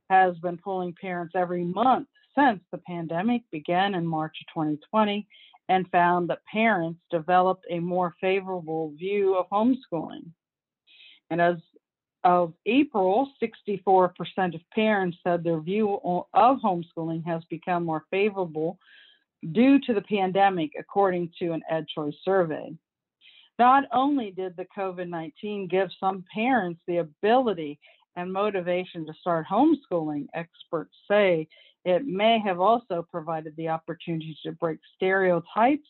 has 0.09 0.35
been 0.39 0.57
pulling 0.57 0.93
parents 0.99 1.33
every 1.35 1.63
month 1.63 2.07
since 2.37 2.61
the 2.71 2.77
pandemic 2.79 3.43
began 3.51 3.95
in 3.95 4.05
March 4.05 4.37
of 4.41 4.53
2020 4.53 5.27
and 5.69 5.89
found 5.89 6.29
that 6.29 6.45
parents 6.51 6.99
developed 7.09 7.65
a 7.69 7.79
more 7.79 8.15
favorable 8.19 8.91
view 8.97 9.35
of 9.35 9.47
homeschooling. 9.49 10.25
And 11.29 11.39
as 11.39 11.57
of 12.23 12.53
April, 12.65 13.29
64% 13.41 14.11
of 14.53 14.61
parents 14.73 15.17
said 15.23 15.43
their 15.43 15.59
view 15.59 15.99
of 16.33 16.57
homeschooling 16.59 17.25
has 17.25 17.43
become 17.49 17.85
more 17.85 18.05
favorable 18.11 18.77
due 19.53 19.79
to 19.79 19.93
the 19.93 20.01
pandemic, 20.01 20.71
according 20.77 21.31
to 21.39 21.53
an 21.53 21.63
EdChoice 21.71 22.15
survey. 22.23 22.71
Not 23.57 23.85
only 23.91 24.31
did 24.31 24.55
the 24.55 24.67
COVID 24.77 25.07
19 25.07 25.67
give 25.67 25.89
some 25.99 26.23
parents 26.33 26.81
the 26.87 26.97
ability 26.97 27.79
and 28.15 28.31
motivation 28.31 29.05
to 29.05 29.13
start 29.19 29.45
homeschooling, 29.49 30.27
experts 30.33 30.95
say 31.07 31.47
it 31.85 32.05
may 32.05 32.39
have 32.39 32.59
also 32.59 33.05
provided 33.11 33.55
the 33.55 33.69
opportunity 33.69 34.37
to 34.45 34.51
break 34.51 34.79
stereotypes 34.95 35.87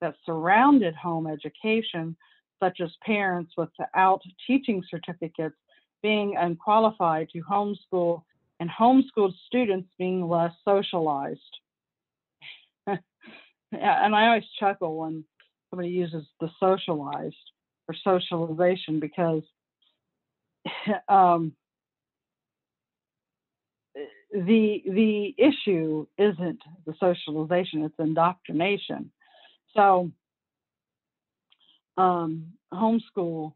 that 0.00 0.14
surrounded 0.24 0.94
home 0.94 1.26
education, 1.26 2.16
such 2.60 2.80
as 2.80 2.90
parents 3.04 3.52
without 3.56 4.20
teaching 4.46 4.82
certificates 4.90 5.56
being 6.02 6.36
unqualified 6.36 7.28
to 7.30 7.40
homeschool 7.42 8.22
and 8.60 8.70
homeschooled 8.70 9.34
students 9.46 9.88
being 9.98 10.28
less 10.28 10.52
socialized. 10.64 11.40
and 12.86 13.00
I 13.72 14.26
always 14.26 14.44
chuckle 14.58 14.98
when 14.98 15.24
somebody 15.70 15.88
uses 15.88 16.24
the 16.40 16.50
socialized 16.60 17.36
or 17.88 17.94
socialization 18.04 19.00
because 19.00 19.42
um, 21.08 21.52
the 24.32 24.82
the 24.86 25.34
issue 25.38 26.06
isn't 26.18 26.60
the 26.86 26.94
socialization; 26.98 27.84
it's 27.84 27.94
indoctrination. 27.98 29.10
So, 29.74 30.10
um, 31.96 32.52
homeschool 32.72 33.54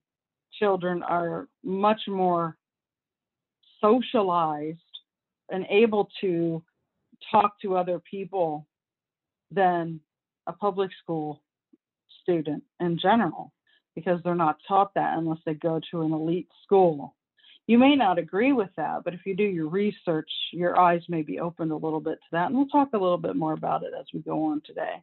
children 0.58 1.02
are 1.02 1.48
much 1.64 2.00
more 2.08 2.56
socialized 3.80 4.78
and 5.50 5.66
able 5.70 6.08
to 6.20 6.62
talk 7.30 7.60
to 7.62 7.76
other 7.76 7.98
people 7.98 8.66
than 9.50 10.00
a 10.46 10.52
public 10.52 10.90
school 11.02 11.42
student 12.22 12.62
in 12.80 12.98
general 12.98 13.52
because 13.94 14.20
they're 14.22 14.34
not 14.34 14.58
taught 14.66 14.92
that 14.94 15.16
unless 15.16 15.38
they 15.46 15.54
go 15.54 15.80
to 15.90 16.02
an 16.02 16.12
elite 16.12 16.48
school. 16.64 17.14
You 17.66 17.78
may 17.78 17.96
not 17.96 18.18
agree 18.18 18.52
with 18.52 18.70
that, 18.76 19.02
but 19.04 19.14
if 19.14 19.26
you 19.26 19.34
do 19.34 19.42
your 19.42 19.68
research, 19.68 20.30
your 20.52 20.78
eyes 20.78 21.02
may 21.08 21.22
be 21.22 21.40
opened 21.40 21.72
a 21.72 21.76
little 21.76 22.00
bit 22.00 22.14
to 22.14 22.28
that. 22.32 22.46
And 22.46 22.56
we'll 22.56 22.68
talk 22.68 22.90
a 22.92 22.98
little 22.98 23.18
bit 23.18 23.34
more 23.34 23.54
about 23.54 23.82
it 23.82 23.92
as 23.98 24.06
we 24.14 24.20
go 24.20 24.44
on 24.44 24.62
today 24.64 25.02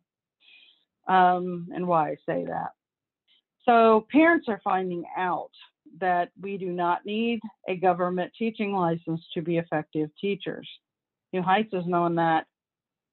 um, 1.07 1.67
and 1.73 1.87
why 1.87 2.11
I 2.11 2.15
say 2.25 2.45
that. 2.45 2.71
So, 3.65 4.05
parents 4.11 4.47
are 4.49 4.61
finding 4.63 5.05
out 5.17 5.51
that 5.99 6.31
we 6.41 6.57
do 6.57 6.71
not 6.71 7.05
need 7.05 7.39
a 7.67 7.75
government 7.75 8.31
teaching 8.37 8.73
license 8.73 9.21
to 9.33 9.41
be 9.41 9.57
effective 9.57 10.09
teachers. 10.19 10.67
New 11.31 11.41
Heights 11.41 11.73
has 11.73 11.85
known 11.85 12.15
that 12.15 12.45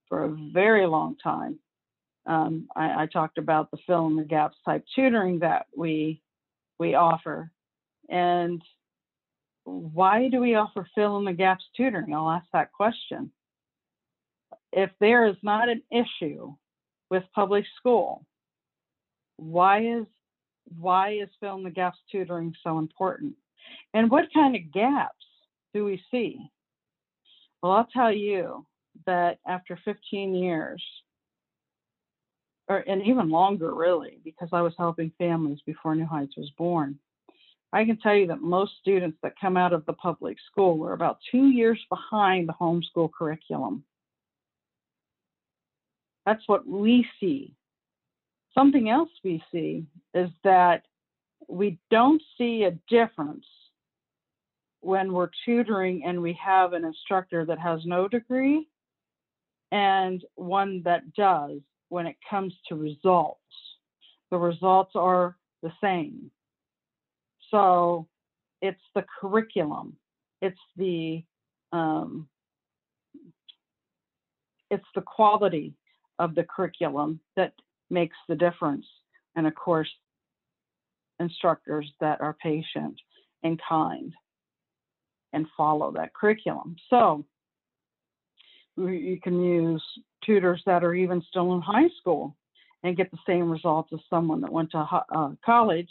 for 0.09 0.25
a 0.25 0.37
very 0.53 0.87
long 0.87 1.17
time. 1.23 1.59
Um, 2.27 2.69
I, 2.77 3.03
I, 3.03 3.07
talked 3.07 3.39
about 3.39 3.71
the 3.71 3.79
fill 3.87 4.07
in 4.07 4.17
the 4.17 4.25
gaps 4.25 4.57
type 4.65 4.85
tutoring 4.95 5.39
that 5.39 5.67
we 5.77 6.21
we 6.79 6.95
offer, 6.95 7.51
and 8.09 8.63
why 9.71 10.29
do 10.29 10.41
we 10.41 10.55
offer 10.55 10.87
fill 10.95 11.19
in 11.19 11.25
the 11.25 11.33
gaps 11.33 11.65
tutoring? 11.77 12.15
I'll 12.15 12.31
ask 12.31 12.47
that 12.53 12.73
question. 12.73 13.31
If 14.73 14.91
there 15.01 15.27
is 15.27 15.37
not 15.43 15.69
an 15.69 15.83
issue 15.91 16.55
with 17.11 17.25
public 17.35 17.65
school, 17.77 18.25
why 19.37 19.85
is 19.85 20.07
why 20.79 21.15
is 21.15 21.29
fill 21.41 21.57
in 21.57 21.65
the 21.65 21.71
gaps 21.71 21.99
tutoring 22.11 22.55
so 22.63 22.79
important? 22.79 23.35
And 23.95 24.11
what 24.11 24.33
kind 24.33 24.55
of 24.55 24.73
gaps 24.73 25.25
do 25.75 25.85
we 25.85 26.03
see? 26.11 26.39
Well, 27.63 27.73
I'll 27.73 27.89
tell 27.93 28.13
you 28.13 28.67
that 29.07 29.39
after 29.47 29.79
15 29.85 30.35
years, 30.35 30.83
or 32.69 32.79
and 32.87 33.03
even 33.03 33.31
longer 33.31 33.75
really, 33.75 34.21
because 34.25 34.51
I 34.53 34.63
was 34.63 34.75
helping 34.79 35.13
families 35.19 35.59
before 35.67 35.95
New 35.95 36.07
Heights 36.07 36.37
was 36.37 36.51
born. 36.57 36.99
I 37.73 37.85
can 37.85 37.99
tell 37.99 38.15
you 38.15 38.27
that 38.29 38.43
most 38.43 38.73
students 38.81 39.19
that 39.23 39.39
come 39.41 39.57
out 39.57 39.73
of 39.73 39.87
the 39.87 39.93
public 39.93 40.37
school 40.51 40.85
are 40.85 40.93
about 40.93 41.19
two 41.31 41.51
years 41.51 41.79
behind 41.89 42.49
the 42.49 42.53
homeschool 42.53 43.11
curriculum. 43.17 43.85
That's 46.27 46.43
what 46.47 46.67
we 46.67 47.07
see. 47.21 47.55
Something 48.55 48.91
else 48.91 49.11
we 49.23 49.43
see 49.53 49.87
is 50.15 50.31
that 50.43 50.83
we 51.49 51.79
don't 51.91 52.23
see 52.37 52.65
a 52.65 52.77
difference 52.89 53.47
when 54.81 55.13
we're 55.13 55.31
tutoring 55.45 56.05
and 56.05 56.21
we 56.21 56.39
have 56.43 56.73
an 56.73 56.85
instructor 56.85 57.45
that 57.45 57.59
has 57.59 57.81
no 57.85 58.09
degree 58.09 58.67
and 59.73 60.25
one 60.35 60.83
that 60.85 61.13
does 61.15 61.61
when 61.89 62.07
it 62.07 62.17
comes 62.29 62.53
to 62.69 62.75
results. 62.75 63.41
The 64.31 64.39
results 64.39 64.93
are 64.95 65.37
the 65.63 65.73
same. 65.81 66.31
So 67.51 68.07
it's 68.63 68.81
the 68.95 69.05
curriculum, 69.21 69.97
it's 70.41 70.61
the 70.77 71.25
um, 71.73 72.29
it's 74.71 74.87
the 74.95 75.03
quality 75.03 75.75
of 76.19 76.35
the 76.35 76.45
curriculum 76.45 77.21
that 77.37 77.53
makes 77.91 78.17
the 78.29 78.37
difference. 78.37 78.87
And 79.37 79.47
of 79.47 79.55
course, 79.55 79.89
instructors 81.19 81.91
that 82.01 82.21
are 82.21 82.37
patient 82.43 83.01
and 83.43 83.61
kind 83.69 84.13
and 85.33 85.47
follow 85.57 85.93
that 85.93 86.15
curriculum. 86.15 86.77
So 86.89 87.25
you 88.77 89.19
can 89.23 89.43
use 89.43 89.85
tutors 90.25 90.63
that 90.67 90.85
are 90.85 90.95
even 90.95 91.23
still 91.29 91.55
in 91.55 91.61
high 91.61 91.89
school 92.01 92.37
and 92.83 92.97
get 92.97 93.11
the 93.11 93.19
same 93.27 93.51
results 93.51 93.91
as 93.93 94.01
someone 94.09 94.41
that 94.41 94.53
went 94.53 94.71
to 94.73 94.79
uh, 94.79 95.31
college 95.45 95.91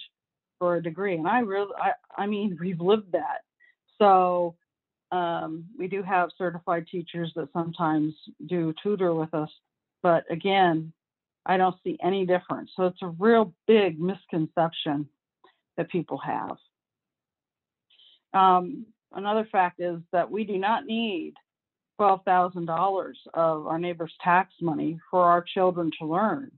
for 0.60 0.76
a 0.76 0.84
degree. 0.84 1.16
And 1.16 1.28
I 1.28 1.40
really, 1.40 1.72
I, 1.78 1.92
I 2.18 2.28
mean, 2.28 2.58
we've 2.62 2.80
lived 2.82 3.14
that. 3.14 3.42
So 3.98 4.56
um, 5.12 5.66
we 5.78 5.88
do 5.88 6.04
have 6.04 6.30
certified 6.38 6.86
teachers 6.88 7.32
that 7.36 7.50
sometimes 7.54 8.14
do 8.48 8.74
tutor 8.84 9.14
with 9.14 9.34
us, 9.34 9.50
but 10.04 10.24
again, 10.30 10.94
I 11.46 11.58
don't 11.58 11.76
see 11.84 11.98
any 12.04 12.26
difference. 12.26 12.72
So 12.76 12.86
it's 12.86 13.02
a 13.02 13.16
real 13.18 13.54
big 13.66 14.00
misconception 14.00 15.10
that 15.78 15.90
people 15.90 16.20
have. 16.20 16.58
Um, 18.34 18.86
another 19.14 19.48
fact 19.52 19.80
is 19.80 20.00
that 20.12 20.30
we 20.30 20.44
do 20.44 20.58
not 20.58 20.86
need 20.86 21.34
$12,000 22.00 23.14
of 23.34 23.68
our 23.68 23.80
neighbor's 23.80 24.14
tax 24.24 24.54
money 24.62 25.00
for 25.10 25.24
our 25.24 25.42
children 25.42 25.92
to 26.00 26.06
learn. 26.06 26.52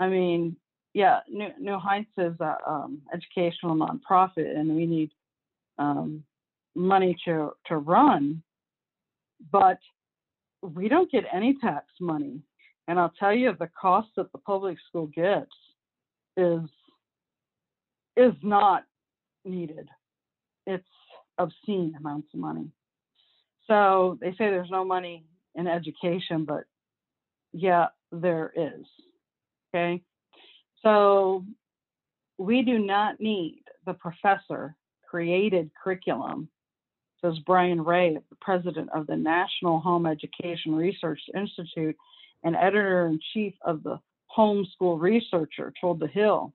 I 0.00 0.08
mean, 0.08 0.56
yeah, 0.94 1.20
New, 1.28 1.48
New 1.60 1.78
Heights 1.78 2.10
is 2.16 2.34
an 2.38 2.54
um, 2.66 3.02
educational 3.12 3.74
nonprofit, 3.74 4.56
and 4.56 4.74
we 4.74 4.86
need 4.86 5.10
um, 5.78 6.22
money 6.76 7.16
to 7.24 7.50
to 7.66 7.76
run, 7.76 8.42
but 9.52 9.78
we 10.62 10.88
don't 10.88 11.10
get 11.10 11.24
any 11.32 11.56
tax 11.60 11.86
money. 12.00 12.40
And 12.86 12.98
I'll 12.98 13.12
tell 13.18 13.34
you, 13.34 13.52
the 13.58 13.68
cost 13.80 14.08
that 14.16 14.30
the 14.32 14.38
public 14.38 14.78
school 14.88 15.08
gets 15.08 15.50
is 16.36 16.60
is 18.16 18.34
not 18.42 18.84
needed. 19.44 19.88
It's 20.66 20.86
obscene 21.38 21.94
amounts 21.98 22.28
of 22.32 22.40
money. 22.40 22.70
So 23.66 24.16
they 24.20 24.30
say 24.30 24.50
there's 24.50 24.70
no 24.70 24.84
money 24.84 25.24
in 25.56 25.66
education, 25.66 26.44
but 26.44 26.64
yeah, 27.52 27.86
there 28.12 28.52
is. 28.54 28.84
Okay. 29.74 30.02
So 30.84 31.44
we 32.38 32.62
do 32.62 32.78
not 32.78 33.20
need 33.20 33.62
the 33.86 33.94
professor 33.94 34.76
created 35.08 35.70
curriculum, 35.82 36.48
says 37.22 37.38
Brian 37.46 37.82
Ray, 37.82 38.18
president 38.40 38.90
of 38.94 39.06
the 39.06 39.16
National 39.16 39.80
Home 39.80 40.06
Education 40.06 40.74
Research 40.74 41.20
Institute 41.34 41.96
and 42.42 42.54
editor 42.54 43.06
in 43.06 43.18
chief 43.32 43.54
of 43.62 43.82
the 43.82 43.98
Homeschool 44.36 45.00
Researcher, 45.00 45.72
told 45.80 46.00
The 46.00 46.08
Hill. 46.08 46.52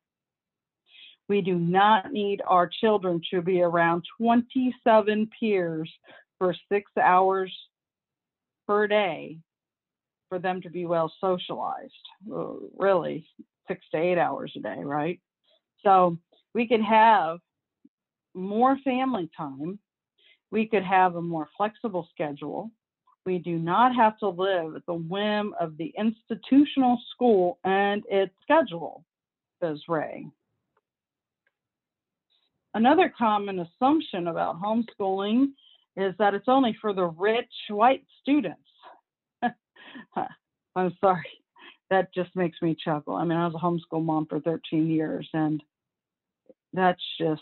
We 1.27 1.41
do 1.41 1.55
not 1.55 2.11
need 2.11 2.41
our 2.45 2.67
children 2.67 3.21
to 3.31 3.41
be 3.41 3.61
around 3.61 4.03
27 4.19 5.29
peers 5.39 5.89
for 6.37 6.55
six 6.71 6.91
hours 7.01 7.55
per 8.67 8.87
day 8.87 9.37
for 10.27 10.39
them 10.39 10.61
to 10.61 10.69
be 10.69 10.85
well 10.85 11.11
socialized. 11.19 11.93
Really, 12.25 13.27
six 13.69 13.85
to 13.91 13.97
eight 13.97 14.17
hours 14.17 14.51
a 14.57 14.59
day, 14.59 14.79
right? 14.83 15.21
So 15.85 16.17
we 16.53 16.67
could 16.67 16.81
have 16.81 17.37
more 18.33 18.77
family 18.83 19.29
time. 19.37 19.79
We 20.51 20.65
could 20.65 20.83
have 20.83 21.15
a 21.15 21.21
more 21.21 21.47
flexible 21.55 22.07
schedule. 22.11 22.71
We 23.25 23.37
do 23.37 23.57
not 23.57 23.95
have 23.95 24.17
to 24.19 24.29
live 24.29 24.75
at 24.75 24.85
the 24.87 24.93
whim 24.93 25.53
of 25.59 25.77
the 25.77 25.93
institutional 25.97 26.99
school 27.13 27.59
and 27.63 28.03
its 28.09 28.33
schedule, 28.41 29.05
says 29.61 29.79
Ray. 29.87 30.25
Another 32.73 33.13
common 33.15 33.59
assumption 33.59 34.27
about 34.27 34.61
homeschooling 34.61 35.49
is 35.97 36.13
that 36.17 36.33
it's 36.33 36.47
only 36.47 36.75
for 36.79 36.93
the 36.93 37.05
rich 37.05 37.51
white 37.69 38.03
students. 38.21 38.61
I'm 40.75 40.97
sorry. 41.01 41.38
That 41.89 42.13
just 42.13 42.35
makes 42.35 42.61
me 42.61 42.75
chuckle. 42.75 43.15
I 43.15 43.23
mean, 43.25 43.37
I 43.37 43.47
was 43.47 43.55
a 43.55 43.57
homeschool 43.57 44.03
mom 44.03 44.27
for 44.27 44.39
13 44.39 44.89
years, 44.89 45.27
and 45.33 45.61
that's 46.73 47.01
just 47.19 47.41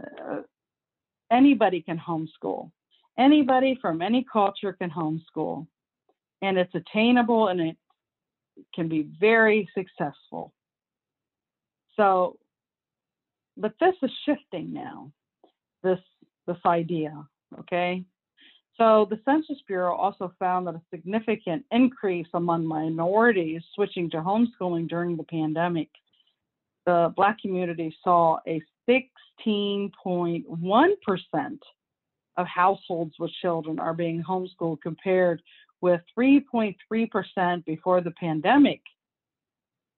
uh, 0.00 0.40
anybody 1.30 1.82
can 1.82 1.98
homeschool. 1.98 2.70
Anybody 3.18 3.78
from 3.80 4.02
any 4.02 4.24
culture 4.30 4.72
can 4.72 4.90
homeschool, 4.90 5.66
and 6.42 6.58
it's 6.58 6.74
attainable 6.74 7.48
and 7.48 7.60
it 7.60 7.76
can 8.74 8.88
be 8.88 9.08
very 9.20 9.68
successful. 9.76 10.52
So, 11.96 12.38
but 13.56 13.74
this 13.78 13.94
is 14.02 14.10
shifting 14.24 14.72
now. 14.72 15.12
This 15.82 16.00
this 16.46 16.58
idea 16.66 17.26
okay? 17.60 18.04
So 18.76 19.06
the 19.08 19.20
Census 19.24 19.58
Bureau 19.68 19.94
also 19.94 20.32
found 20.38 20.66
that 20.66 20.74
a 20.74 20.82
significant 20.90 21.64
increase 21.70 22.26
among 22.34 22.66
minorities 22.66 23.62
switching 23.74 24.10
to 24.10 24.16
homeschooling 24.16 24.88
during 24.88 25.16
the 25.16 25.22
pandemic. 25.24 25.88
The 26.84 27.12
Black 27.16 27.40
community 27.40 27.96
saw 28.02 28.38
a 28.48 28.60
16.1% 28.88 31.58
of 32.36 32.48
households 32.48 33.14
with 33.18 33.30
children 33.40 33.78
are 33.78 33.94
being 33.94 34.20
homeschooled 34.22 34.82
compared 34.82 35.40
with 35.80 36.00
3.3% 36.18 37.64
before 37.64 38.00
the 38.00 38.10
pandemic. 38.12 38.80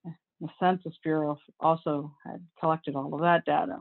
The 0.04 0.48
Census 0.60 0.94
Bureau 1.02 1.38
also 1.60 2.12
had 2.24 2.44
collected 2.60 2.94
all 2.94 3.14
of 3.14 3.22
that 3.22 3.46
data. 3.46 3.78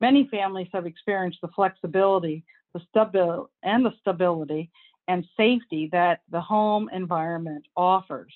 Many 0.00 0.28
families 0.30 0.68
have 0.72 0.86
experienced 0.86 1.40
the 1.42 1.48
flexibility 1.48 2.44
the 2.74 2.80
stabil- 2.94 3.48
and 3.62 3.86
the 3.86 3.94
stability 4.00 4.70
and 5.08 5.26
safety 5.36 5.88
that 5.92 6.20
the 6.30 6.40
home 6.40 6.90
environment 6.92 7.64
offers. 7.76 8.34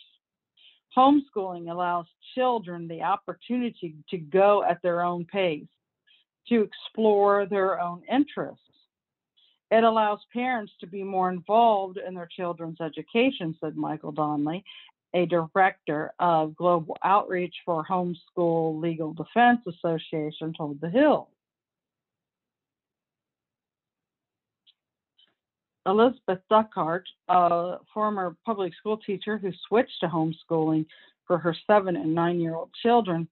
Homeschooling 0.96 1.70
allows 1.70 2.06
children 2.34 2.88
the 2.88 3.02
opportunity 3.02 3.94
to 4.08 4.18
go 4.18 4.64
at 4.64 4.80
their 4.82 5.02
own 5.02 5.24
pace, 5.24 5.66
to 6.48 6.62
explore 6.62 7.46
their 7.46 7.80
own 7.80 8.02
interests. 8.10 8.62
It 9.70 9.84
allows 9.84 10.20
parents 10.32 10.72
to 10.80 10.86
be 10.86 11.02
more 11.02 11.30
involved 11.30 11.98
in 11.98 12.14
their 12.14 12.28
children's 12.34 12.80
education, 12.80 13.54
said 13.60 13.76
Michael 13.76 14.12
Donnelly, 14.12 14.64
a 15.14 15.26
director 15.26 16.12
of 16.18 16.56
global 16.56 16.96
outreach 17.02 17.54
for 17.64 17.84
Homeschool 17.84 18.80
Legal 18.80 19.12
Defense 19.12 19.60
Association, 19.66 20.54
told 20.56 20.80
The 20.80 20.90
Hill. 20.90 21.28
Elizabeth 25.86 26.40
Duckhart, 26.50 27.04
a 27.28 27.76
former 27.92 28.36
public 28.44 28.74
school 28.74 28.98
teacher 28.98 29.38
who 29.38 29.50
switched 29.66 30.00
to 30.00 30.06
homeschooling 30.06 30.86
for 31.26 31.38
her 31.38 31.54
seven 31.66 31.96
and 31.96 32.14
nine 32.14 32.40
year 32.40 32.54
old 32.54 32.70
children 32.82 33.28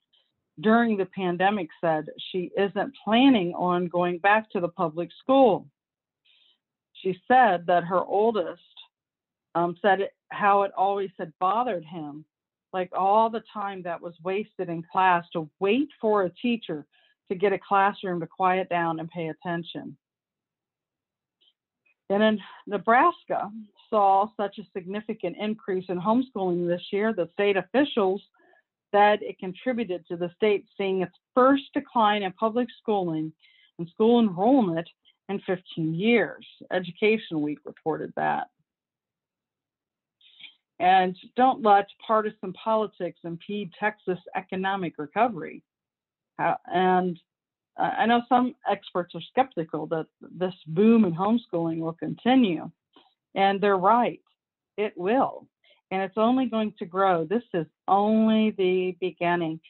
during 0.61 0.97
the 0.97 1.07
pandemic, 1.07 1.69
said 1.81 2.07
she 2.31 2.51
isn't 2.57 2.95
planning 3.05 3.53
on 3.55 3.89
going 3.89 4.19
back 4.19 4.51
to 4.51 4.61
the 4.61 4.69
public 4.69 5.11
school. 5.21 5.67
She 7.03 7.21
said 7.29 7.67
that 7.67 7.85
her 7.85 8.03
oldest 8.03 8.63
um, 9.55 9.77
said 9.83 10.01
it, 10.01 10.15
how 10.31 10.63
it 10.63 10.73
always 10.77 11.11
had 11.19 11.33
bothered 11.41 11.85
him, 11.85 12.25
like 12.73 12.91
all 12.97 13.31
the 13.31 13.43
time 13.53 13.83
that 13.83 14.01
was 14.01 14.15
wasted 14.23 14.69
in 14.69 14.83
class 14.91 15.25
to 15.33 15.49
wait 15.61 15.89
for 16.01 16.23
a 16.23 16.31
teacher 16.31 16.87
to 17.29 17.35
get 17.35 17.53
a 17.53 17.59
classroom 17.59 18.21
to 18.21 18.27
quiet 18.27 18.69
down 18.69 19.01
and 19.01 19.11
pay 19.11 19.29
attention. 19.29 19.97
And 22.09 22.23
in 22.23 22.41
Nebraska, 22.67 23.51
saw 23.91 24.29
such 24.37 24.59
a 24.59 24.67
significant 24.73 25.37
increase 25.39 25.85
in 25.89 26.01
homeschooling 26.01 26.67
this 26.67 26.83
year 26.91 27.13
that 27.15 27.33
state 27.33 27.57
officials 27.57 28.23
said 28.93 29.21
it 29.23 29.39
contributed 29.39 30.07
to 30.07 30.17
the 30.17 30.31
state 30.37 30.67
seeing 30.77 31.03
its 31.03 31.15
first 31.35 31.65
decline 31.75 32.23
in 32.23 32.33
public 32.33 32.69
schooling 32.81 33.33
and 33.79 33.89
school 33.89 34.21
enrollment 34.21 34.89
in 35.29 35.41
15 35.41 35.95
years. 35.95 36.47
Education 36.73 37.43
Week 37.43 37.59
reported 37.65 38.13
that. 38.17 38.49
And 40.79 41.17
don't 41.37 41.63
let 41.63 41.87
partisan 42.07 42.53
politics 42.53 43.19
impede 43.25 43.73
Texas 43.79 44.19
economic 44.37 44.95
recovery. 44.99 45.63
And 46.39 47.19
Uh, 47.79 47.91
I 47.99 48.07
know 48.07 48.23
some 48.29 48.55
experts 48.71 49.15
are 49.15 49.21
skeptical 49.31 49.87
that 49.89 50.07
this 50.21 50.55
boom 50.67 51.05
in 51.05 51.15
homeschooling 51.15 51.79
will 51.79 51.93
continue, 51.93 52.71
and 53.35 53.61
they're 53.61 53.77
right. 53.77 54.21
It 54.77 54.93
will, 54.97 55.47
and 55.91 56.03
it's 56.03 56.19
only 56.19 56.47
going 56.47 56.75
to 56.79 56.87
grow. 56.87 57.25
This 57.25 57.43
is 57.55 57.67
only 57.89 58.51
the 58.53 58.97
beginning. 59.01 59.61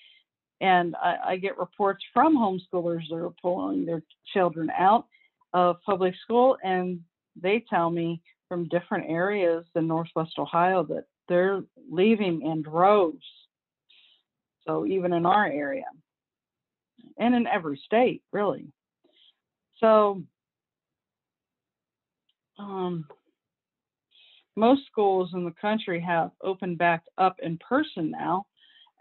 And 0.60 0.96
I, 0.96 1.16
I 1.26 1.36
get 1.36 1.58
reports 1.58 2.02
from 2.14 2.36
homeschoolers 2.36 3.08
that 3.10 3.16
are 3.16 3.34
pulling 3.42 3.84
their 3.84 4.02
children 4.32 4.70
out 4.76 5.06
of 5.52 5.76
public 5.84 6.14
school, 6.22 6.56
and 6.64 7.00
they 7.40 7.64
tell 7.68 7.90
me 7.90 8.22
from 8.48 8.68
different 8.68 9.10
areas 9.10 9.64
in 9.74 9.86
Northwest 9.86 10.32
Ohio 10.38 10.82
that 10.84 11.04
they're 11.28 11.62
leaving 11.90 12.42
in 12.42 12.62
droves. 12.62 13.24
So 14.66 14.86
even 14.86 15.12
in 15.12 15.26
our 15.26 15.46
area 15.46 15.84
and 17.18 17.34
in 17.34 17.46
every 17.46 17.80
state, 17.84 18.22
really. 18.32 18.66
So, 19.78 20.22
um, 22.58 23.06
most 24.56 24.86
schools 24.86 25.30
in 25.34 25.44
the 25.44 25.54
country 25.60 26.00
have 26.00 26.30
opened 26.42 26.78
back 26.78 27.04
up 27.18 27.36
in 27.42 27.58
person 27.58 28.10
now. 28.10 28.46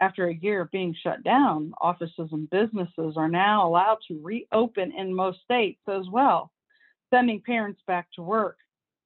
After 0.01 0.27
a 0.27 0.35
year 0.35 0.61
of 0.61 0.71
being 0.71 0.93
shut 1.01 1.23
down, 1.23 1.73
offices 1.79 2.29
and 2.33 2.49
businesses 2.49 3.15
are 3.15 3.29
now 3.29 3.65
allowed 3.65 3.99
to 4.09 4.19
reopen 4.21 4.91
in 4.91 5.15
most 5.15 5.41
states 5.43 5.79
as 5.87 6.09
well, 6.11 6.51
sending 7.09 7.41
parents 7.41 7.81
back 7.87 8.07
to 8.15 8.21
work. 8.21 8.57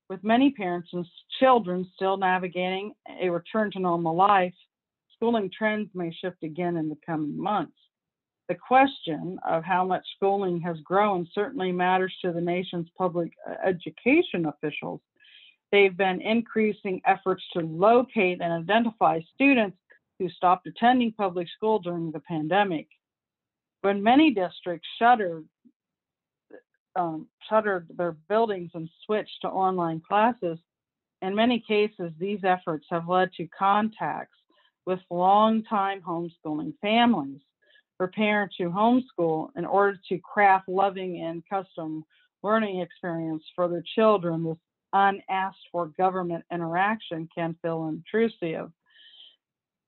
With 0.09 0.23
many 0.23 0.49
parents 0.49 0.89
and 0.91 1.05
children 1.39 1.87
still 1.93 2.17
navigating 2.17 2.93
a 3.21 3.29
return 3.29 3.69
to 3.71 3.79
normal 3.79 4.15
life, 4.15 4.55
schooling 5.13 5.51
trends 5.55 5.91
may 5.93 6.11
shift 6.11 6.41
again 6.41 6.77
in 6.77 6.89
the 6.89 6.97
coming 7.05 7.39
months. 7.39 7.77
The 8.49 8.55
question 8.55 9.37
of 9.47 9.63
how 9.63 9.85
much 9.85 10.03
schooling 10.15 10.59
has 10.61 10.77
grown 10.83 11.27
certainly 11.35 11.71
matters 11.71 12.15
to 12.23 12.31
the 12.31 12.41
nation's 12.41 12.89
public 12.97 13.31
uh, 13.47 13.53
education 13.63 14.47
officials. 14.47 15.01
They've 15.71 15.95
been 15.95 16.19
increasing 16.19 16.99
efforts 17.05 17.43
to 17.53 17.59
locate 17.59 18.41
and 18.41 18.51
identify 18.51 19.19
students 19.35 19.77
who 20.17 20.29
stopped 20.29 20.65
attending 20.65 21.11
public 21.11 21.47
school 21.55 21.77
during 21.77 22.11
the 22.11 22.21
pandemic. 22.21 22.87
When 23.81 24.01
many 24.01 24.33
districts 24.33 24.87
shuttered, 24.97 25.45
um, 26.95 27.27
shuttered 27.47 27.87
their 27.95 28.13
buildings 28.13 28.71
and 28.73 28.89
switched 29.05 29.41
to 29.43 29.47
online 29.47 30.01
classes, 30.01 30.57
in 31.21 31.35
many 31.35 31.59
cases, 31.59 32.13
these 32.17 32.43
efforts 32.43 32.87
have 32.89 33.07
led 33.07 33.31
to 33.33 33.47
contacts 33.47 34.37
with 34.87 34.99
longtime 35.11 36.01
homeschooling 36.01 36.73
families 36.81 37.41
for 37.99 38.07
parents 38.07 38.55
who 38.57 38.69
homeschool 38.69 39.49
in 39.57 39.65
order 39.65 39.99
to 40.07 40.17
craft 40.19 40.69
loving 40.69 41.21
and 41.21 41.43
custom 41.49 42.03
learning 42.43 42.79
experience 42.79 43.43
for 43.53 43.67
their 43.67 43.83
children 43.93 44.45
with 44.45 44.57
unasked 44.93 45.59
for 45.69 45.87
government 45.97 46.43
interaction 46.49 47.27
can 47.35 47.57
feel 47.61 47.89
intrusive. 47.89 48.71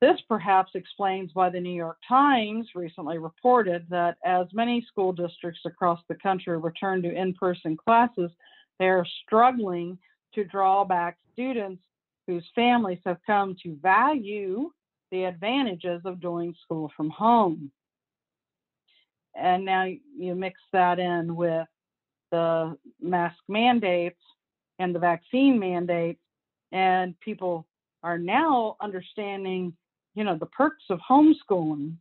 This 0.02 0.20
perhaps 0.28 0.72
explains 0.76 1.32
why 1.34 1.50
the 1.50 1.62
New 1.62 1.74
York 1.74 2.00
Times 2.06 2.68
recently 2.76 3.18
reported 3.18 3.86
that 3.90 4.18
as 4.26 4.48
many 4.52 4.86
school 4.90 5.14
districts 5.14 5.62
across 5.66 6.02
the 6.10 6.16
country 6.16 6.58
return 6.58 7.02
to 7.04 7.14
in 7.14 7.34
person 7.34 7.78
classes, 7.78 8.30
they 8.78 8.90
are 8.90 9.06
struggling 9.24 9.98
to 10.36 10.44
draw 10.44 10.84
back 10.84 11.18
students 11.32 11.82
whose 12.28 12.46
families 12.56 13.00
have 13.06 13.20
come 13.26 13.56
to 13.64 13.78
value 13.82 14.70
the 15.12 15.24
advantages 15.24 16.02
of 16.04 16.20
doing 16.20 16.54
school 16.66 16.92
from 16.98 17.10
home 17.10 17.72
and 19.36 19.66
now 19.66 19.86
you 20.18 20.36
mix 20.36 20.60
that 20.74 21.00
in 21.00 21.36
with 21.36 21.68
the 22.32 22.78
mask 23.02 23.38
mandates 23.48 24.20
and 24.80 24.96
the 24.96 25.00
vaccine 25.00 25.60
mandates 25.60 26.22
and 26.72 27.20
people 27.20 27.66
are 28.04 28.18
now 28.18 28.76
understanding 28.82 29.74
you 30.16 30.24
know 30.24 30.38
the 30.38 30.46
perks 30.48 30.84
of 30.90 31.00
homeschooling. 31.10 31.96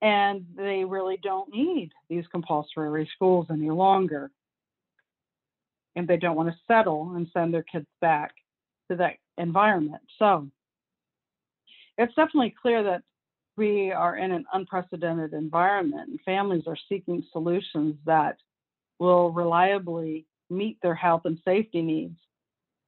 And 0.00 0.44
they 0.56 0.84
really 0.84 1.16
don't 1.22 1.52
need 1.52 1.92
these 2.08 2.24
compulsory 2.32 3.08
schools 3.14 3.46
any 3.50 3.70
longer. 3.70 4.32
And 5.94 6.08
they 6.08 6.16
don't 6.16 6.34
want 6.34 6.48
to 6.48 6.56
settle 6.66 7.12
and 7.14 7.28
send 7.32 7.54
their 7.54 7.62
kids 7.62 7.86
back 8.00 8.32
to 8.90 8.96
that 8.96 9.14
environment. 9.38 10.02
So 10.18 10.48
it's 11.98 12.14
definitely 12.14 12.52
clear 12.60 12.82
that 12.82 13.02
we 13.56 13.92
are 13.92 14.16
in 14.16 14.32
an 14.32 14.44
unprecedented 14.52 15.32
environment 15.32 16.08
and 16.08 16.20
families 16.24 16.64
are 16.66 16.76
seeking 16.88 17.22
solutions 17.32 17.96
that 18.06 18.36
will 18.98 19.30
reliably 19.30 20.26
meet 20.48 20.78
their 20.82 20.94
health 20.94 21.22
and 21.24 21.38
safety 21.44 21.82
needs, 21.82 22.16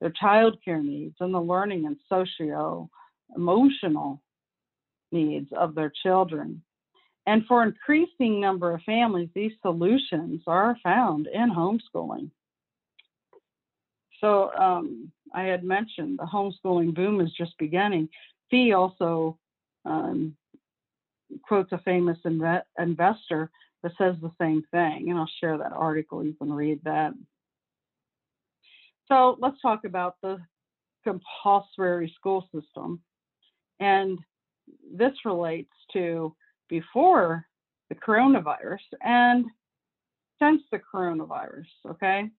their 0.01 0.13
childcare 0.23 0.83
needs, 0.83 1.17
and 1.21 1.35
the 1.35 1.41
learning 1.41 1.87
and 1.87 1.97
socio 2.09 2.89
emotional 3.37 4.23
needs 5.13 5.49
of 5.57 5.75
their 5.75 5.93
children. 6.03 6.63
And 7.27 7.45
for 7.47 7.63
increasing 7.63 8.41
number 8.41 8.75
of 8.75 8.83
families, 8.83 9.31
these 9.35 9.53
solutions 9.63 10.43
are 10.47 10.77
found 10.83 11.27
in 11.27 11.51
homeschooling. 11.51 12.31
So 14.21 14.53
um, 14.55 15.11
I 15.35 15.43
had 15.43 15.65
mentioned 15.65 16.19
the 16.19 16.25
homeschooling 16.25 16.95
boom 16.95 17.21
is 17.21 17.33
just 17.33 17.57
beginning. 17.59 18.09
FEE 18.51 18.73
also 18.73 19.39
um, 19.85 20.37
quotes 21.43 21.73
a 21.73 21.79
famous 21.79 22.19
inve- 22.25 22.63
investor 22.79 23.51
that 23.83 23.93
says 23.99 24.17
the 24.21 24.33
same 24.41 24.63
thing, 24.71 25.11
and 25.11 25.19
I'll 25.19 25.31
share 25.41 25.59
that 25.59 25.73
article. 25.73 26.25
You 26.25 26.35
can 26.35 26.53
read 26.53 26.81
that. 26.85 27.13
So 29.09 29.37
let's 29.41 29.61
talk 29.61 29.85
about 29.85 30.17
the 30.23 30.39
compulsory 31.05 32.13
school 32.17 32.49
system. 32.55 33.01
And 33.81 34.19
this 34.97 35.13
relates 35.25 35.73
to 35.93 36.35
before 36.69 37.45
the 37.91 37.95
coronavirus 37.95 38.79
and 39.03 39.45
since 40.41 40.63
the 40.73 40.81
coronavirus, 40.93 41.67
okay? 41.91 42.31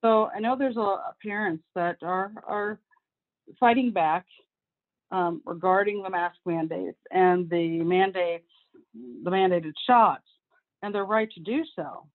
So 0.00 0.30
I 0.34 0.40
know 0.40 0.56
there's 0.56 0.76
a 0.76 0.98
parents 1.22 1.64
that 1.74 1.98
are, 2.02 2.32
are 2.46 2.80
fighting 3.58 3.92
back 3.92 4.26
um, 5.10 5.42
regarding 5.44 6.02
the 6.02 6.10
mask 6.10 6.36
mandates 6.44 6.98
and 7.10 7.48
the 7.50 7.80
mandates, 7.80 8.48
the 8.94 9.30
mandated 9.30 9.72
shots, 9.86 10.26
and 10.82 10.94
their 10.94 11.04
right 11.04 11.30
to 11.32 11.40
do 11.40 11.64
so. 11.74 12.06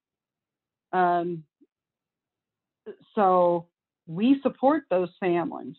Um, 0.98 1.44
so 3.16 3.68
we 4.08 4.40
support 4.42 4.84
those 4.90 5.10
families. 5.20 5.76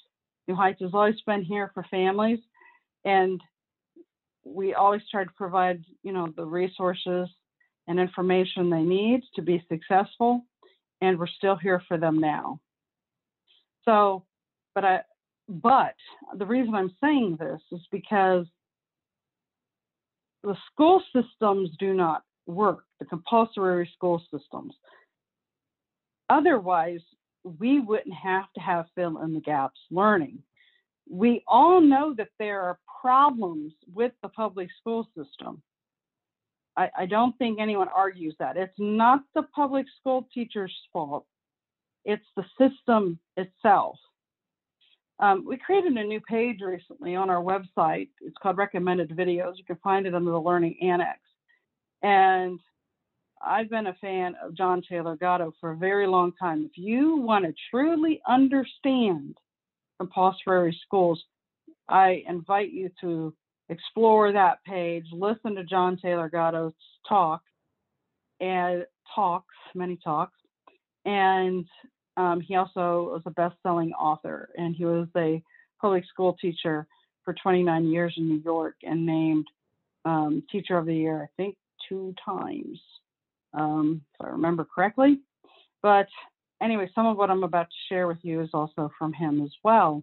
New 0.48 0.55
Heights 0.55 0.81
has 0.81 0.90
always 0.92 1.20
been 1.27 1.42
here 1.42 1.70
for 1.74 1.85
families, 1.90 2.40
and 3.05 3.40
we 4.44 4.74
always 4.74 5.03
try 5.11 5.24
to 5.24 5.31
provide, 5.37 5.85
you 6.03 6.12
know, 6.12 6.29
the 6.37 6.44
resources 6.44 7.29
and 7.87 7.98
information 7.98 8.70
they 8.70 8.83
need 8.83 9.22
to 9.37 9.42
be 9.42 9.64
successful, 9.68 10.44
and 11.00 11.18
we're 11.18 11.27
still 11.27 11.57
here 11.57 11.83
for 11.87 11.96
them 11.98 12.18
now. 12.18 12.61
So, 13.85 14.24
but 14.74 14.85
I, 14.85 15.00
but 15.48 15.94
the 16.37 16.46
reason 16.46 16.74
I'm 16.74 16.94
saying 17.00 17.37
this 17.38 17.61
is 17.72 17.80
because 17.90 18.46
the 20.42 20.57
school 20.72 21.02
systems 21.14 21.70
do 21.78 21.94
not 21.94 22.22
work, 22.46 22.85
the 22.98 23.07
compulsory 23.07 23.90
school 23.94 24.22
systems. 24.30 24.74
Otherwise, 26.30 27.00
we 27.59 27.80
wouldn't 27.80 28.14
have 28.14 28.44
to 28.54 28.61
have 28.61 28.87
fill 28.94 29.20
in 29.22 29.35
the 29.35 29.40
gaps 29.40 29.80
learning. 29.90 30.42
We 31.09 31.42
all 31.46 31.80
know 31.80 32.14
that 32.16 32.28
there 32.38 32.62
are 32.62 32.78
problems 33.00 33.72
with 33.92 34.12
the 34.22 34.28
public 34.28 34.68
school 34.80 35.07
system. 35.16 35.62
I, 36.76 36.90
I 36.98 37.07
don't 37.07 37.37
think 37.38 37.61
anyone 37.61 37.88
argues 37.94 38.35
that. 38.38 38.57
It's 38.57 38.74
not 38.78 39.20
the 39.35 39.42
public 39.54 39.87
school 40.00 40.26
teacher's 40.33 40.74
fault, 40.92 41.26
it's 42.04 42.24
the 42.37 42.44
system 42.59 43.18
itself. 43.37 43.96
Um, 45.20 45.44
we 45.46 45.57
created 45.57 45.92
a 45.96 46.05
new 46.05 46.20
page 46.20 46.59
recently 46.61 47.14
on 47.14 47.31
our 47.31 47.42
website. 47.42 48.09
It's 48.20 48.37
called 48.42 48.59
Recommended 48.59 49.11
Videos. 49.11 49.57
You 49.57 49.64
can 49.64 49.77
find 49.77 50.07
it 50.07 50.14
under 50.14 50.31
the 50.33 50.40
Learning 50.40 50.77
Annex. 50.83 51.20
And 52.03 52.59
I've 53.44 53.70
been 53.70 53.87
a 53.87 53.96
fan 54.00 54.35
of 54.42 54.57
John 54.57 54.83
Taylor 54.88 55.16
Gatto 55.16 55.53
for 55.61 55.72
a 55.72 55.77
very 55.77 56.07
long 56.07 56.33
time. 56.33 56.64
If 56.64 56.77
you 56.77 57.16
want 57.16 57.44
to 57.44 57.55
truly 57.70 58.20
understand 58.27 59.37
compulsory 59.98 60.77
schools, 60.85 61.22
I 61.88 62.24
invite 62.27 62.72
you 62.72 62.90
to 63.03 63.35
explore 63.68 64.33
that 64.33 64.62
page, 64.64 65.05
listen 65.12 65.55
to 65.55 65.64
John 65.64 65.96
Taylor 65.96 66.29
Gatto's 66.29 66.72
talk 67.09 67.42
and 68.40 68.85
talks, 69.14 69.55
many 69.74 69.98
talks, 70.03 70.38
and 71.05 71.66
um, 72.16 72.40
he 72.40 72.57
also 72.57 73.11
was 73.12 73.22
a 73.27 73.31
best-selling 73.31 73.92
author, 73.92 74.50
and 74.57 74.74
he 74.74 74.85
was 74.85 75.09
a 75.16 75.42
public 75.81 76.05
school 76.07 76.35
teacher 76.40 76.87
for 77.24 77.35
29 77.35 77.87
years 77.87 78.14
in 78.16 78.29
New 78.29 78.42
York 78.44 78.77
and 78.83 79.05
named 79.05 79.46
um, 80.05 80.42
Teacher 80.50 80.77
of 80.77 80.87
the 80.87 80.94
Year, 80.94 81.22
I 81.22 81.29
think, 81.37 81.57
two 81.88 82.14
times, 82.24 82.79
um, 83.53 84.03
if 84.14 84.27
I 84.27 84.31
remember 84.31 84.64
correctly. 84.64 85.20
But 85.83 86.09
anyway, 86.62 86.90
some 86.94 87.07
of 87.07 87.16
what 87.16 87.31
I'm 87.31 87.44
about 87.44 87.68
to 87.68 87.77
share 87.88 88.07
with 88.07 88.18
you 88.22 88.40
is 88.42 88.50
also 88.55 88.90
from 88.98 89.12
him 89.12 89.42
as 89.42 89.53
well. 89.62 90.03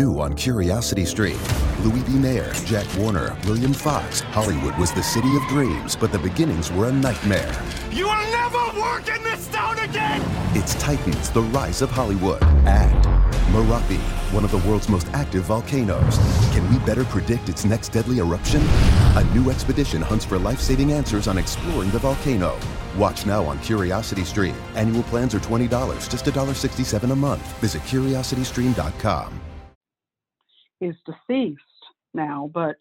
New 0.00 0.18
on 0.18 0.32
Curiosity 0.32 1.04
Stream. 1.04 1.38
Louis 1.82 2.02
B. 2.04 2.12
Mayer, 2.12 2.50
Jack 2.64 2.86
Warner, 2.96 3.36
William 3.44 3.74
Fox. 3.74 4.20
Hollywood 4.20 4.74
was 4.78 4.94
the 4.94 5.02
city 5.02 5.28
of 5.36 5.42
dreams, 5.46 5.94
but 5.94 6.10
the 6.10 6.18
beginnings 6.18 6.72
were 6.72 6.88
a 6.88 6.92
nightmare. 6.92 7.54
You 7.90 8.06
will 8.06 8.30
never 8.32 8.80
work 8.80 9.14
in 9.14 9.22
this 9.22 9.46
town 9.48 9.78
again! 9.78 10.22
It's 10.56 10.74
Titans, 10.76 11.28
the 11.28 11.42
rise 11.42 11.82
of 11.82 11.90
Hollywood. 11.90 12.42
And 12.64 13.04
Merapi, 13.52 13.98
one 14.32 14.42
of 14.42 14.50
the 14.50 14.62
world's 14.66 14.88
most 14.88 15.06
active 15.12 15.42
volcanoes. 15.42 16.16
Can 16.54 16.66
we 16.72 16.78
better 16.86 17.04
predict 17.04 17.50
its 17.50 17.66
next 17.66 17.90
deadly 17.90 18.20
eruption? 18.20 18.62
A 19.16 19.24
new 19.34 19.50
expedition 19.50 20.00
hunts 20.00 20.24
for 20.24 20.38
life 20.38 20.60
saving 20.60 20.92
answers 20.92 21.28
on 21.28 21.36
exploring 21.36 21.90
the 21.90 21.98
volcano. 21.98 22.58
Watch 22.96 23.26
now 23.26 23.44
on 23.44 23.58
Curiosity 23.58 24.24
Stream. 24.24 24.56
Annual 24.76 25.02
plans 25.04 25.34
are 25.34 25.40
$20, 25.40 25.68
just 26.08 26.24
$1.67 26.24 27.12
a 27.12 27.16
month. 27.16 27.60
Visit 27.60 27.82
curiositystream.com 27.82 29.40
is 30.80 30.94
deceased 31.06 31.60
now, 32.14 32.50
but 32.52 32.76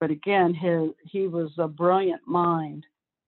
but 0.00 0.10
again, 0.10 0.54
his 0.54 0.90
he 1.04 1.26
was 1.26 1.50
a 1.58 1.68
brilliant 1.68 2.26
mind 2.26 2.84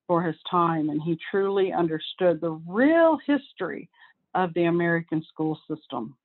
for 0.07 0.23
his 0.23 0.37
time, 0.51 0.90
and 0.90 1.01
he 1.03 1.19
truly 1.31 1.73
understood 1.73 2.40
the 2.40 2.61
real 2.66 3.19
history 3.27 3.88
of 4.35 4.53
the 4.55 4.64
American 4.64 5.25
school 5.29 5.59
system. 5.69 6.16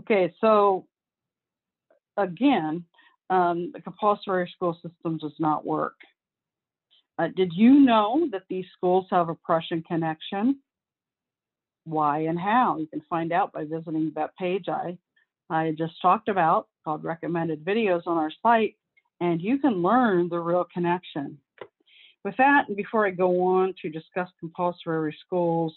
Okay, 0.00 0.34
so 0.40 0.86
again, 2.16 2.84
um, 3.30 3.70
the 3.72 3.80
compulsory 3.80 4.50
school 4.54 4.74
system 4.74 5.18
does 5.18 5.34
not 5.38 5.64
work. 5.64 5.94
Uh, 7.18 7.28
did 7.36 7.52
you 7.54 7.80
know 7.80 8.28
that 8.32 8.42
these 8.48 8.66
schools 8.76 9.06
have 9.10 9.28
a 9.28 9.34
Prussian 9.34 9.82
connection? 9.82 10.58
Why 11.84 12.20
and 12.20 12.38
how? 12.38 12.78
You 12.78 12.86
can 12.86 13.02
find 13.08 13.32
out 13.32 13.52
by 13.52 13.64
visiting 13.64 14.12
that 14.14 14.36
page 14.36 14.68
I 14.68 14.98
I 15.52 15.72
just 15.76 16.00
talked 16.00 16.28
about 16.28 16.68
called 16.82 17.04
recommended 17.04 17.62
videos 17.64 18.06
on 18.06 18.16
our 18.16 18.32
site, 18.42 18.76
and 19.20 19.40
you 19.40 19.58
can 19.58 19.82
learn 19.82 20.28
the 20.28 20.38
real 20.38 20.66
connection. 20.72 21.38
With 22.24 22.36
that, 22.38 22.68
and 22.68 22.76
before 22.76 23.06
I 23.06 23.10
go 23.10 23.42
on 23.42 23.74
to 23.82 23.90
discuss 23.90 24.28
compulsory 24.40 25.14
schools 25.24 25.74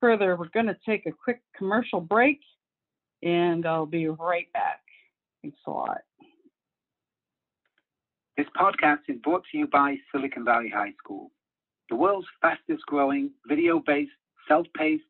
further, 0.00 0.36
we're 0.36 0.48
going 0.50 0.66
to 0.66 0.76
take 0.86 1.06
a 1.06 1.12
quick 1.12 1.42
commercial 1.56 2.00
break, 2.00 2.40
and 3.22 3.66
I'll 3.66 3.86
be 3.86 4.06
right 4.06 4.50
back. 4.52 4.80
Thanks 5.42 5.58
a 5.66 5.70
lot. 5.70 6.02
This 8.36 8.46
podcast 8.56 9.00
is 9.08 9.16
brought 9.24 9.42
to 9.50 9.58
you 9.58 9.66
by 9.66 9.96
Silicon 10.12 10.44
Valley 10.44 10.70
High 10.72 10.92
School, 11.02 11.32
the 11.90 11.96
world's 11.96 12.28
fastest 12.40 12.86
growing 12.86 13.32
video 13.48 13.82
based, 13.84 14.12
self 14.46 14.66
paced, 14.76 15.02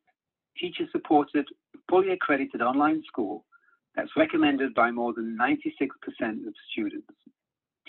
teacher 0.57 0.85
supported, 0.91 1.45
fully 1.87 2.09
accredited 2.09 2.61
online 2.63 3.03
school 3.05 3.45
that's 3.99 4.15
recommended 4.15 4.73
by 4.73 4.91
more 4.91 5.13
than 5.13 5.37
96% 5.37 5.89
of 6.47 6.53
students. 6.71 7.07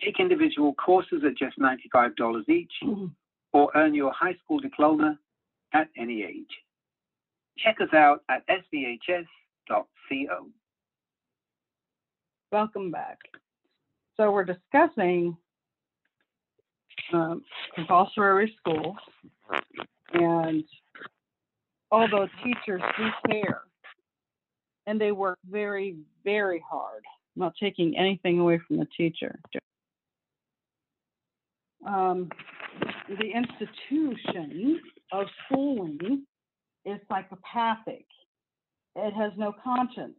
Take 0.05 0.19
individual 0.19 0.75
courses 0.75 1.23
at 1.25 1.37
just 1.37 1.57
$95 1.59 2.49
each, 2.49 2.73
mm-hmm. 2.83 3.07
or 3.53 3.71
earn 3.77 3.95
your 3.95 4.13
high 4.13 4.35
school 4.43 4.59
diploma 4.59 5.17
at 5.73 5.89
any 5.97 6.25
age. 6.25 6.51
Check 7.59 7.77
us 7.81 7.95
out 7.95 8.23
at 8.29 8.43
svhs.co. 8.49 9.27
Welcome 12.51 12.91
back. 12.91 13.19
So 14.17 14.33
we're 14.33 14.45
discussing 14.45 15.37
um, 17.13 17.45
compulsory 17.77 18.53
schools, 18.59 18.97
and 20.15 20.65
although 21.93 22.27
teachers 22.43 22.83
do 22.99 23.09
care 23.31 23.63
and 24.91 25.01
they 25.01 25.13
work 25.13 25.39
very, 25.49 25.95
very 26.25 26.63
hard. 26.69 27.05
Not 27.37 27.53
taking 27.61 27.97
anything 27.97 28.41
away 28.41 28.61
from 28.67 28.79
the 28.79 28.89
teacher. 28.97 29.39
Um, 31.87 32.29
the 33.09 33.31
institution 33.31 34.81
of 35.13 35.27
schooling 35.47 36.25
is 36.85 36.99
psychopathic. 37.09 38.05
It 38.97 39.15
has 39.15 39.31
no 39.37 39.53
conscience. 39.63 40.19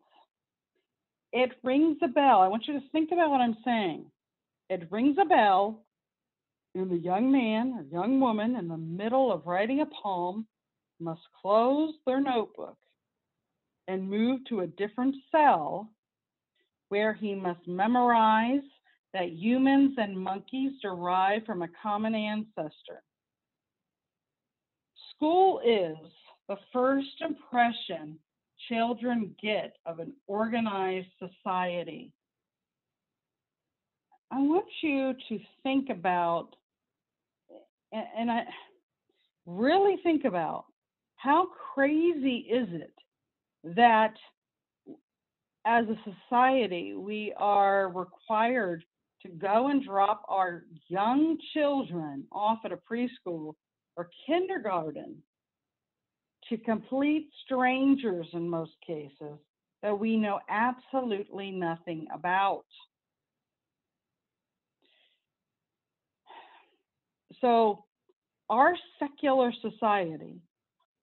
It 1.34 1.52
rings 1.64 1.98
a 2.02 2.08
bell. 2.08 2.40
I 2.40 2.48
want 2.48 2.66
you 2.66 2.74
to 2.76 2.86
think 2.94 3.10
about 3.12 3.30
what 3.30 3.42
I'm 3.42 3.58
saying. 3.66 4.06
It 4.70 4.88
rings 4.90 5.18
a 5.22 5.26
bell 5.26 5.84
and 6.76 6.90
the 6.90 6.98
young 6.98 7.30
man 7.30 7.74
or 7.78 7.84
young 7.92 8.22
woman 8.22 8.56
in 8.56 8.70
the 8.70 8.78
middle 8.78 9.34
of 9.34 9.46
writing 9.46 9.82
a 9.82 9.86
poem 10.02 10.48
must 11.02 11.22
close 11.42 11.94
their 12.06 12.22
notebook 12.22 12.78
and 13.88 14.10
move 14.10 14.42
to 14.50 14.62
a 14.62 14.68
different 14.68 15.16
cell 15.32 15.90
where 16.90 17.14
he 17.14 17.34
must 17.34 17.68
memorize 17.68 18.62
that 19.14 19.32
humans 19.32 19.96
and 19.98 20.18
monkeys 20.18 20.74
derive 20.82 21.46
from 21.46 21.62
a 21.62 21.70
common 21.82 22.16
ancestor. 22.16 23.04
School 25.16 25.62
is 25.66 25.98
the 26.48 26.58
first 26.74 27.22
impression 27.22 28.18
children 28.70 29.36
get 29.42 29.78
of 29.86 30.00
an 30.00 30.14
organized 30.28 31.08
society. 31.20 32.12
I 34.32 34.40
want 34.40 34.66
you 34.82 35.14
to 35.30 35.40
think 35.64 35.90
about, 35.90 36.50
and 37.92 38.32
I 38.32 38.44
really 39.46 39.98
think 40.04 40.26
about 40.26 40.66
how 41.18 41.48
crazy 41.74 42.48
is 42.50 42.68
it 42.72 42.94
that 43.64 44.14
as 45.66 45.86
a 45.88 45.98
society, 46.30 46.94
we 46.94 47.34
are 47.38 47.90
required 47.90 48.84
to 49.22 49.30
go 49.30 49.68
and 49.68 49.84
drop 49.84 50.24
our 50.28 50.64
young 50.88 51.38
children 51.54 52.26
off 52.32 52.60
at 52.66 52.72
a 52.72 52.78
preschool 52.78 53.54
or 53.96 54.10
kindergarten 54.26 55.22
to 56.50 56.58
complete 56.58 57.30
strangers 57.46 58.28
in 58.34 58.50
most 58.50 58.72
cases 58.86 59.38
that 59.84 59.98
we 59.98 60.18
know 60.18 60.40
absolutely 60.50 61.52
nothing 61.52 62.08
about. 62.14 62.66
So, 67.40 67.86
our 68.50 68.76
secular 69.00 69.54
society, 69.62 70.42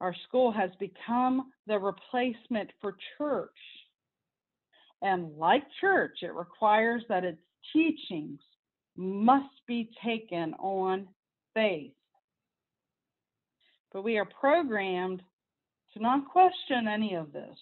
our 0.01 0.15
school 0.29 0.53
has 0.53 0.71
become 0.79 1.51
the 1.67 1.79
replacement 1.79 2.71
for 2.81 2.97
church. 3.17 3.51
And 5.03 5.37
like 5.37 5.63
church, 5.81 6.19
it 6.23 6.35
requires 6.35 7.03
that 7.09 7.25
its 7.25 7.41
teachings 7.73 8.41
must 8.97 9.55
be 9.67 9.91
taken 10.05 10.55
on 10.55 11.09
faith. 11.55 11.93
But 13.93 14.03
we 14.03 14.19
are 14.19 14.29
programmed 14.41 15.23
to 15.95 16.03
not 16.03 16.29
question 16.29 16.89
any 16.89 17.15
of 17.15 17.33
this. 17.33 17.57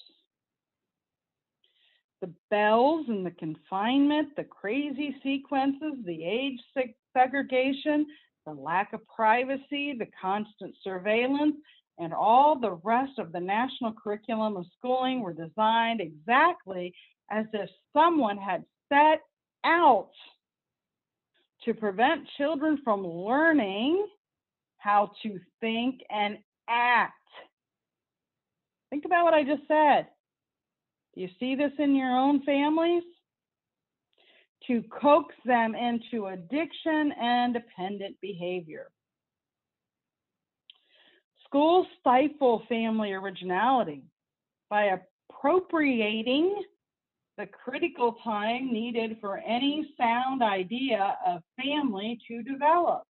The 2.21 2.33
bells 2.51 3.07
and 3.09 3.25
the 3.25 3.31
confinement, 3.33 4.35
the 4.37 4.45
crazy 4.45 5.15
sequences, 5.23 6.05
the 6.05 6.25
age 6.25 6.59
segregation, 7.13 8.07
the 8.47 8.53
lack 8.53 8.93
of 8.93 9.07
privacy, 9.09 9.95
the 9.99 10.09
constant 10.21 10.75
surveillance, 10.83 11.57
and 11.99 12.13
all 12.13 12.59
the 12.59 12.79
rest 12.83 13.19
of 13.19 13.33
the 13.33 13.41
national 13.41 13.93
curriculum 13.93 14.57
of 14.57 14.67
schooling 14.79 15.21
were 15.21 15.33
designed 15.33 16.01
exactly 16.01 16.95
as 17.31 17.47
if 17.53 17.69
someone 17.93 18.37
had 18.37 18.65
set 18.89 19.21
out 19.65 20.11
to 21.65 21.75
prevent 21.75 22.29
children 22.37 22.79
from 22.85 23.07
learning 23.07 24.07
how 24.79 25.11
to 25.23 25.41
think 25.61 26.01
and 26.11 26.39
act. 26.69 27.15
Think 28.91 29.05
about 29.05 29.25
what 29.25 29.35
I 29.35 29.43
just 29.43 29.67
said. 29.67 30.07
Do 31.15 31.23
you 31.23 31.29
see 31.41 31.55
this 31.55 31.73
in 31.79 31.97
your 31.97 32.17
own 32.17 32.43
families? 32.43 33.03
To 34.69 34.83
coax 35.01 35.35
them 35.45 35.75
into 35.75 36.27
addiction 36.27 37.13
and 37.21 37.55
dependent 37.55 38.17
behavior. 38.21 38.89
Schools 41.57 41.87
stifle 42.01 42.63
family 42.69 43.15
originality 43.15 44.03
by 44.69 44.91
appropriating 45.31 46.63
the 47.39 47.47
critical 47.47 48.19
time 48.23 48.71
needed 48.71 49.17
for 49.23 49.39
any 49.39 49.89
sound 49.97 50.43
idea 50.43 51.17
of 51.27 51.41
family 51.57 52.21
to 52.29 52.43
develop. 52.43 53.05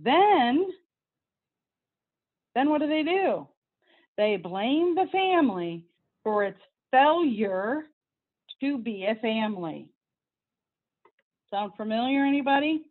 Then, 0.00 0.64
then 2.54 2.70
what 2.70 2.80
do 2.80 2.86
they 2.86 3.02
do? 3.02 3.48
They 4.16 4.36
blame 4.36 4.94
the 4.94 5.06
family 5.10 5.84
for 6.22 6.44
its 6.44 6.60
failure 6.92 7.82
to 8.60 8.78
be 8.78 9.06
a 9.06 9.16
family. 9.16 9.88
Sound 11.50 11.72
familiar, 11.76 12.24
anybody? 12.24 12.84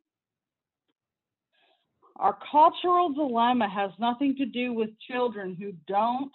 Our 2.21 2.37
cultural 2.51 3.11
dilemma 3.11 3.67
has 3.67 3.89
nothing 3.97 4.35
to 4.35 4.45
do 4.45 4.73
with 4.73 4.91
children 5.09 5.57
who 5.59 5.73
don't 5.87 6.31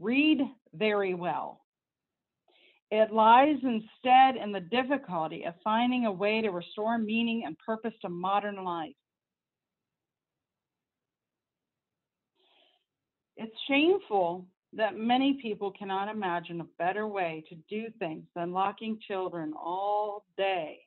read 0.00 0.40
very 0.74 1.14
well. 1.14 1.60
It 2.90 3.12
lies 3.12 3.58
instead 3.62 4.42
in 4.42 4.50
the 4.50 4.58
difficulty 4.58 5.44
of 5.44 5.54
finding 5.62 6.06
a 6.06 6.12
way 6.12 6.40
to 6.40 6.50
restore 6.50 6.98
meaning 6.98 7.44
and 7.46 7.56
purpose 7.64 7.94
to 8.02 8.08
modern 8.08 8.64
life. 8.64 8.96
It's 13.36 13.54
shameful 13.68 14.46
that 14.72 14.96
many 14.96 15.38
people 15.40 15.70
cannot 15.70 16.08
imagine 16.08 16.60
a 16.60 16.66
better 16.76 17.06
way 17.06 17.44
to 17.50 17.54
do 17.68 17.84
things 18.00 18.24
than 18.34 18.52
locking 18.52 18.98
children 19.06 19.52
all 19.56 20.24
day 20.36 20.80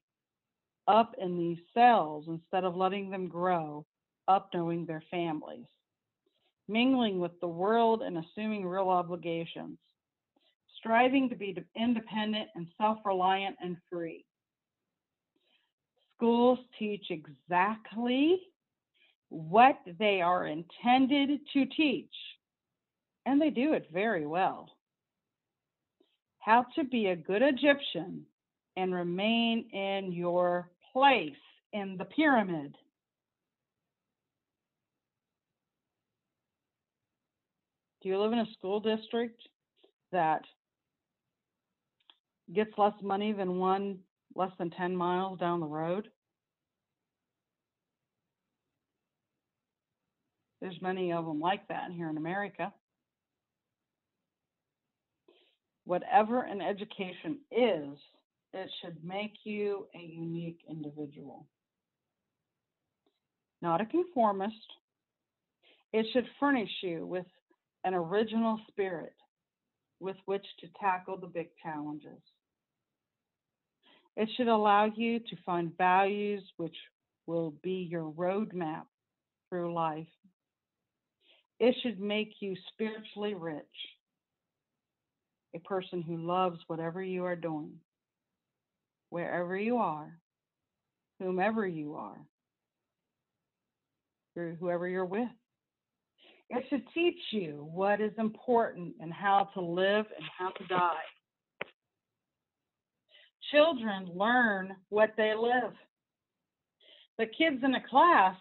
up 0.88 1.16
in 1.20 1.38
these 1.38 1.60
cells 1.74 2.26
instead 2.28 2.64
of 2.64 2.76
letting 2.76 3.10
them 3.10 3.28
grow 3.28 3.86
up 4.28 4.50
knowing 4.54 4.86
their 4.86 5.04
families, 5.12 5.66
mingling 6.68 7.20
with 7.20 7.38
the 7.40 7.48
world 7.48 8.02
and 8.02 8.18
assuming 8.18 8.66
real 8.66 8.90
obligations, 8.90 9.78
striving 10.78 11.30
to 11.30 11.36
be 11.36 11.56
independent 11.76 12.50
and 12.56 12.68
self 12.78 13.00
reliant 13.06 13.56
and 13.62 13.78
free. 13.92 14.26
Schools 16.16 16.60
teach 16.80 17.06
exactly 17.10 18.40
what 19.30 19.78
they 20.00 20.22
are 20.22 20.48
intended 20.48 21.40
to 21.54 21.66
teach 21.66 22.14
and 23.26 23.42
they 23.42 23.50
do 23.50 23.74
it 23.74 23.88
very 23.92 24.26
well. 24.26 24.70
How 26.40 26.66
to 26.76 26.84
be 26.84 27.08
a 27.08 27.16
good 27.16 27.42
Egyptian 27.42 28.26
and 28.76 28.94
remain 28.94 29.70
in 29.72 30.12
your 30.12 30.70
place 30.94 31.32
in 31.74 31.98
the 31.98 32.06
pyramid. 32.06 32.76
Do 38.02 38.10
you 38.10 38.20
live 38.20 38.34
in 38.34 38.40
a 38.40 38.52
school 38.58 38.80
district 38.80 39.42
that 40.12 40.42
gets 42.54 42.72
less 42.78 42.94
money 43.02 43.34
than 43.34 43.58
one 43.58 44.00
less 44.36 44.52
than 44.58 44.70
10 44.70 44.96
miles 44.96 45.40
down 45.40 45.60
the 45.60 45.66
road? 45.66 46.10
There's 50.62 50.82
many 50.82 51.12
of 51.12 51.26
them 51.26 51.40
like 51.40 51.68
that 51.68 51.92
here 51.92 52.10
in 52.10 52.18
America 52.18 52.72
whatever 55.86 56.44
an 56.44 56.62
education 56.62 57.40
is, 57.52 57.98
it 58.54 58.70
should 58.82 59.04
make 59.04 59.34
you 59.44 59.88
a 59.96 60.00
unique 60.00 60.60
individual. 60.70 61.48
Not 63.62 63.82
a 63.82 63.86
conformist. 63.86 64.56
It 65.92 66.06
should 66.14 66.26
furnish 66.40 66.72
you 66.82 67.06
with 67.06 67.26
an 67.84 67.94
original 67.94 68.60
spirit 68.70 69.14
with 70.00 70.18
which 70.26 70.46
to 70.60 70.68
tackle 70.80 71.18
the 71.18 71.28
big 71.28 71.50
challenges. 71.62 72.20
It 74.16 74.30
should 74.36 74.48
allow 74.48 74.86
you 74.86 75.20
to 75.20 75.36
find 75.46 75.76
values 75.78 76.44
which 76.58 76.76
will 77.26 77.54
be 77.64 77.88
your 77.90 78.12
roadmap 78.12 78.84
through 79.50 79.74
life. 79.74 80.08
It 81.60 81.76
should 81.82 82.00
make 82.00 82.34
you 82.40 82.56
spiritually 82.74 83.34
rich 83.34 83.64
a 85.56 85.60
person 85.60 86.02
who 86.02 86.18
loves 86.18 86.60
whatever 86.68 87.02
you 87.02 87.24
are 87.24 87.36
doing, 87.36 87.72
wherever 89.14 89.56
you 89.56 89.78
are, 89.78 90.18
whomever 91.20 91.68
you 91.68 91.94
are, 91.94 92.18
or 94.36 94.58
whoever 94.60 94.88
you're 94.88 95.06
with. 95.06 95.30
It 96.50 96.64
should 96.68 96.82
teach 96.96 97.20
you 97.32 97.70
what 97.72 98.02
is 98.02 98.12
important 98.18 98.96
and 99.00 99.14
how 99.14 99.50
to 99.54 99.62
live 99.62 100.08
and 100.18 100.26
how 100.36 100.50
to 100.50 100.66
die. 100.66 101.06
Children 103.52 104.10
learn 104.16 104.76
what 104.90 105.12
they 105.16 105.36
live. 105.36 105.74
The 107.20 107.28
kids 107.28 107.64
in 107.64 107.76
a 107.76 107.88
class, 107.88 108.36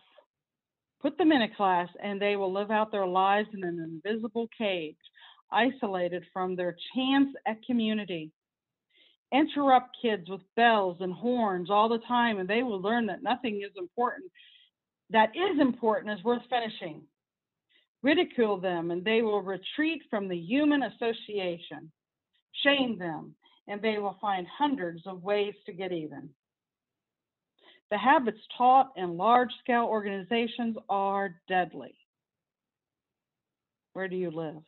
put 1.02 1.18
them 1.18 1.32
in 1.32 1.42
a 1.42 1.54
class 1.54 1.90
and 2.02 2.18
they 2.18 2.36
will 2.36 2.50
live 2.50 2.70
out 2.70 2.90
their 2.90 3.06
lives 3.06 3.48
in 3.52 3.62
an 3.62 4.00
invisible 4.02 4.48
cage 4.56 4.96
isolated 5.52 6.24
from 6.32 6.56
their 6.56 6.74
chance 6.94 7.28
at 7.46 7.62
community. 7.66 8.32
Interrupt 9.32 9.96
kids 10.00 10.28
with 10.28 10.42
bells 10.56 10.98
and 11.00 11.12
horns 11.12 11.70
all 11.70 11.88
the 11.88 12.00
time, 12.06 12.38
and 12.38 12.48
they 12.48 12.62
will 12.62 12.80
learn 12.80 13.06
that 13.06 13.22
nothing 13.22 13.62
is 13.62 13.72
important. 13.76 14.30
That 15.10 15.30
is 15.34 15.60
important 15.60 16.18
is 16.18 16.24
worth 16.24 16.42
finishing. 16.50 17.02
Ridicule 18.02 18.60
them, 18.60 18.90
and 18.90 19.04
they 19.04 19.22
will 19.22 19.40
retreat 19.40 20.02
from 20.10 20.28
the 20.28 20.36
human 20.36 20.82
association. 20.82 21.90
Shame 22.62 22.98
them, 22.98 23.34
and 23.68 23.80
they 23.80 23.98
will 23.98 24.18
find 24.20 24.46
hundreds 24.46 25.06
of 25.06 25.22
ways 25.22 25.54
to 25.66 25.72
get 25.72 25.92
even. 25.92 26.28
The 27.90 27.98
habits 27.98 28.40
taught 28.56 28.92
in 28.96 29.16
large 29.16 29.50
scale 29.60 29.84
organizations 29.84 30.76
are 30.88 31.36
deadly. 31.48 31.94
Where 33.92 34.08
do 34.08 34.16
you 34.16 34.30
live? 34.30 34.62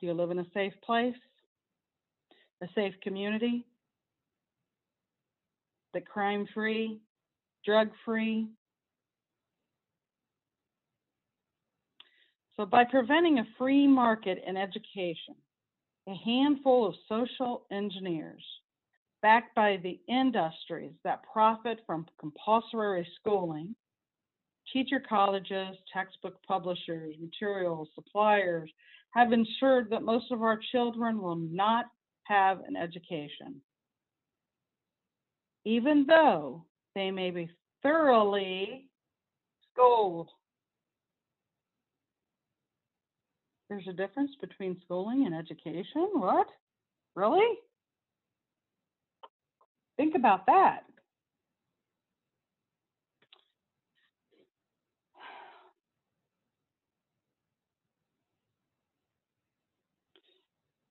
Do 0.00 0.06
you 0.06 0.12
live 0.12 0.30
in 0.30 0.40
a 0.40 0.46
safe 0.52 0.74
place? 0.84 1.14
A 2.64 2.68
safe 2.74 2.94
community? 3.02 3.66
The 5.92 6.00
crime 6.00 6.48
free, 6.54 6.98
drug 7.62 7.90
free? 8.06 8.48
So, 12.56 12.64
by 12.64 12.84
preventing 12.84 13.38
a 13.38 13.46
free 13.58 13.86
market 13.86 14.42
in 14.46 14.56
education, 14.56 15.34
a 16.08 16.14
handful 16.14 16.86
of 16.86 16.94
social 17.06 17.66
engineers 17.70 18.42
backed 19.20 19.54
by 19.54 19.78
the 19.82 20.00
industries 20.08 20.92
that 21.04 21.22
profit 21.30 21.80
from 21.86 22.06
compulsory 22.18 23.06
schooling, 23.20 23.74
teacher 24.72 25.02
colleges, 25.06 25.76
textbook 25.92 26.42
publishers, 26.48 27.14
materials, 27.20 27.88
suppliers 27.94 28.70
have 29.10 29.34
ensured 29.34 29.90
that 29.90 30.02
most 30.02 30.32
of 30.32 30.42
our 30.42 30.58
children 30.72 31.20
will 31.20 31.36
not 31.36 31.86
have 32.24 32.60
an 32.66 32.76
education. 32.76 33.60
Even 35.64 36.04
though 36.06 36.64
they 36.94 37.10
may 37.10 37.30
be 37.30 37.48
thoroughly 37.82 38.88
schooled. 39.72 40.30
There's 43.68 43.86
a 43.88 43.92
difference 43.92 44.30
between 44.40 44.80
schooling 44.84 45.26
and 45.26 45.34
education? 45.34 46.08
What? 46.12 46.46
Really? 47.16 47.58
Think 49.96 50.14
about 50.14 50.46
that. 50.46 50.84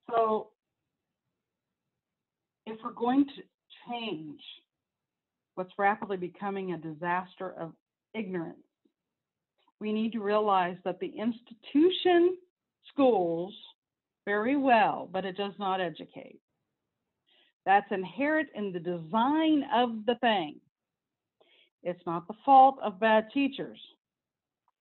So, 0.09 0.52
we're 2.83 2.91
going 2.91 3.25
to 3.25 3.41
change 3.89 4.41
what's 5.55 5.71
rapidly 5.77 6.17
becoming 6.17 6.73
a 6.73 6.77
disaster 6.77 7.53
of 7.59 7.71
ignorance, 8.13 8.57
we 9.79 9.93
need 9.93 10.11
to 10.13 10.19
realize 10.19 10.77
that 10.83 10.99
the 10.99 11.13
institution 11.17 12.37
schools 12.91 13.53
very 14.25 14.55
well, 14.55 15.09
but 15.11 15.25
it 15.25 15.37
does 15.37 15.53
not 15.59 15.81
educate. 15.81 16.39
That's 17.65 17.91
inherent 17.91 18.49
in 18.55 18.71
the 18.71 18.79
design 18.79 19.63
of 19.73 20.05
the 20.05 20.15
thing. 20.21 20.59
It's 21.83 22.05
not 22.05 22.27
the 22.27 22.35
fault 22.45 22.77
of 22.83 22.99
bad 22.99 23.27
teachers 23.33 23.79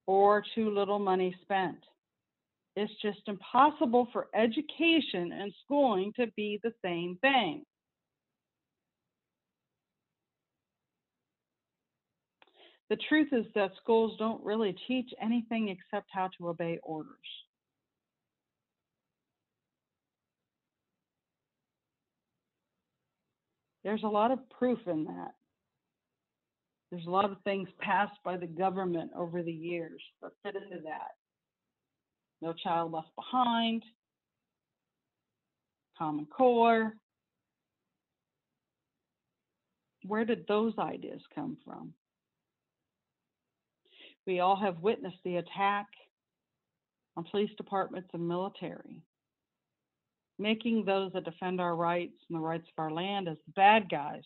or 0.07 0.43
too 0.55 0.71
little 0.71 0.99
money 0.99 1.35
spent. 1.43 1.79
It's 2.75 2.93
just 3.03 3.21
impossible 3.27 4.09
for 4.13 4.29
education 4.35 5.33
and 5.33 5.53
schooling 5.65 6.13
to 6.17 6.27
be 6.37 6.59
the 6.63 6.73
same 6.83 7.19
thing. 7.21 7.65
The 12.93 12.99
truth 13.09 13.29
is 13.33 13.47
that 13.55 13.71
schools 13.83 14.19
don't 14.19 14.45
really 14.45 14.77
teach 14.87 15.15
anything 15.19 15.71
except 15.71 16.11
how 16.13 16.29
to 16.37 16.51
obey 16.51 16.79
orders. 16.83 17.09
There's 23.83 24.03
a 24.03 24.09
lot 24.09 24.31
of 24.31 24.41
proof 24.51 24.79
in 24.87 25.05
that. 25.05 25.33
There's 26.91 27.07
a 27.07 27.11
lot 27.11 27.25
of 27.25 27.39
things 27.45 27.71
passed 27.81 28.19
by 28.27 28.37
the 28.37 28.47
government 28.47 29.11
over 29.17 29.43
the 29.43 29.51
years 29.51 30.03
that 30.21 30.33
fit 30.43 30.57
into 30.57 30.83
that. 30.83 31.13
No 32.43 32.53
Child 32.53 32.93
Left 32.93 33.09
Behind, 33.17 33.83
Common 35.97 36.27
Core. 36.27 36.93
Where 40.07 40.27
did 40.27 40.45
those 40.47 40.75
ideas 40.79 41.23
come 41.35 41.57
from? 41.65 41.95
We 44.27 44.41
all 44.41 44.57
have 44.57 44.81
witnessed 44.81 45.19
the 45.25 45.37
attack 45.37 45.87
on 47.17 47.25
police 47.25 47.51
departments 47.57 48.11
and 48.13 48.27
military 48.27 49.03
making 50.39 50.85
those 50.85 51.13
that 51.13 51.25
defend 51.25 51.61
our 51.61 51.77
rights 51.77 52.17
and 52.29 52.37
the 52.37 52.43
rights 52.43 52.67
of 52.77 52.83
our 52.83 52.91
land 52.91 53.29
as 53.29 53.37
the 53.47 53.53
bad 53.53 53.89
guys. 53.89 54.25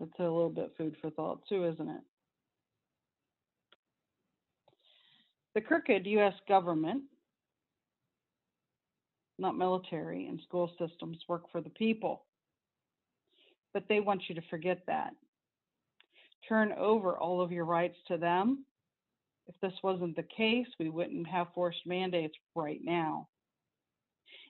That's 0.00 0.10
a 0.18 0.22
little 0.22 0.50
bit 0.50 0.72
food 0.76 0.96
for 1.00 1.10
thought, 1.10 1.40
too, 1.48 1.64
isn't 1.66 1.88
it? 1.88 2.00
The 5.54 5.60
crooked 5.60 6.04
U.S. 6.04 6.34
government, 6.48 7.04
not 9.38 9.56
military 9.56 10.26
and 10.26 10.40
school 10.46 10.70
systems, 10.78 11.18
work 11.28 11.50
for 11.50 11.60
the 11.60 11.70
people. 11.70 12.24
But 13.72 13.84
they 13.88 14.00
want 14.00 14.22
you 14.28 14.34
to 14.36 14.42
forget 14.50 14.82
that 14.86 15.12
turn 16.48 16.72
over 16.72 17.16
all 17.16 17.40
of 17.40 17.52
your 17.52 17.64
rights 17.64 17.96
to 18.08 18.16
them. 18.16 18.64
If 19.46 19.54
this 19.60 19.72
wasn't 19.82 20.16
the 20.16 20.24
case, 20.36 20.66
we 20.78 20.88
wouldn't 20.88 21.26
have 21.28 21.48
forced 21.54 21.86
mandates 21.86 22.34
right 22.54 22.80
now. 22.82 23.28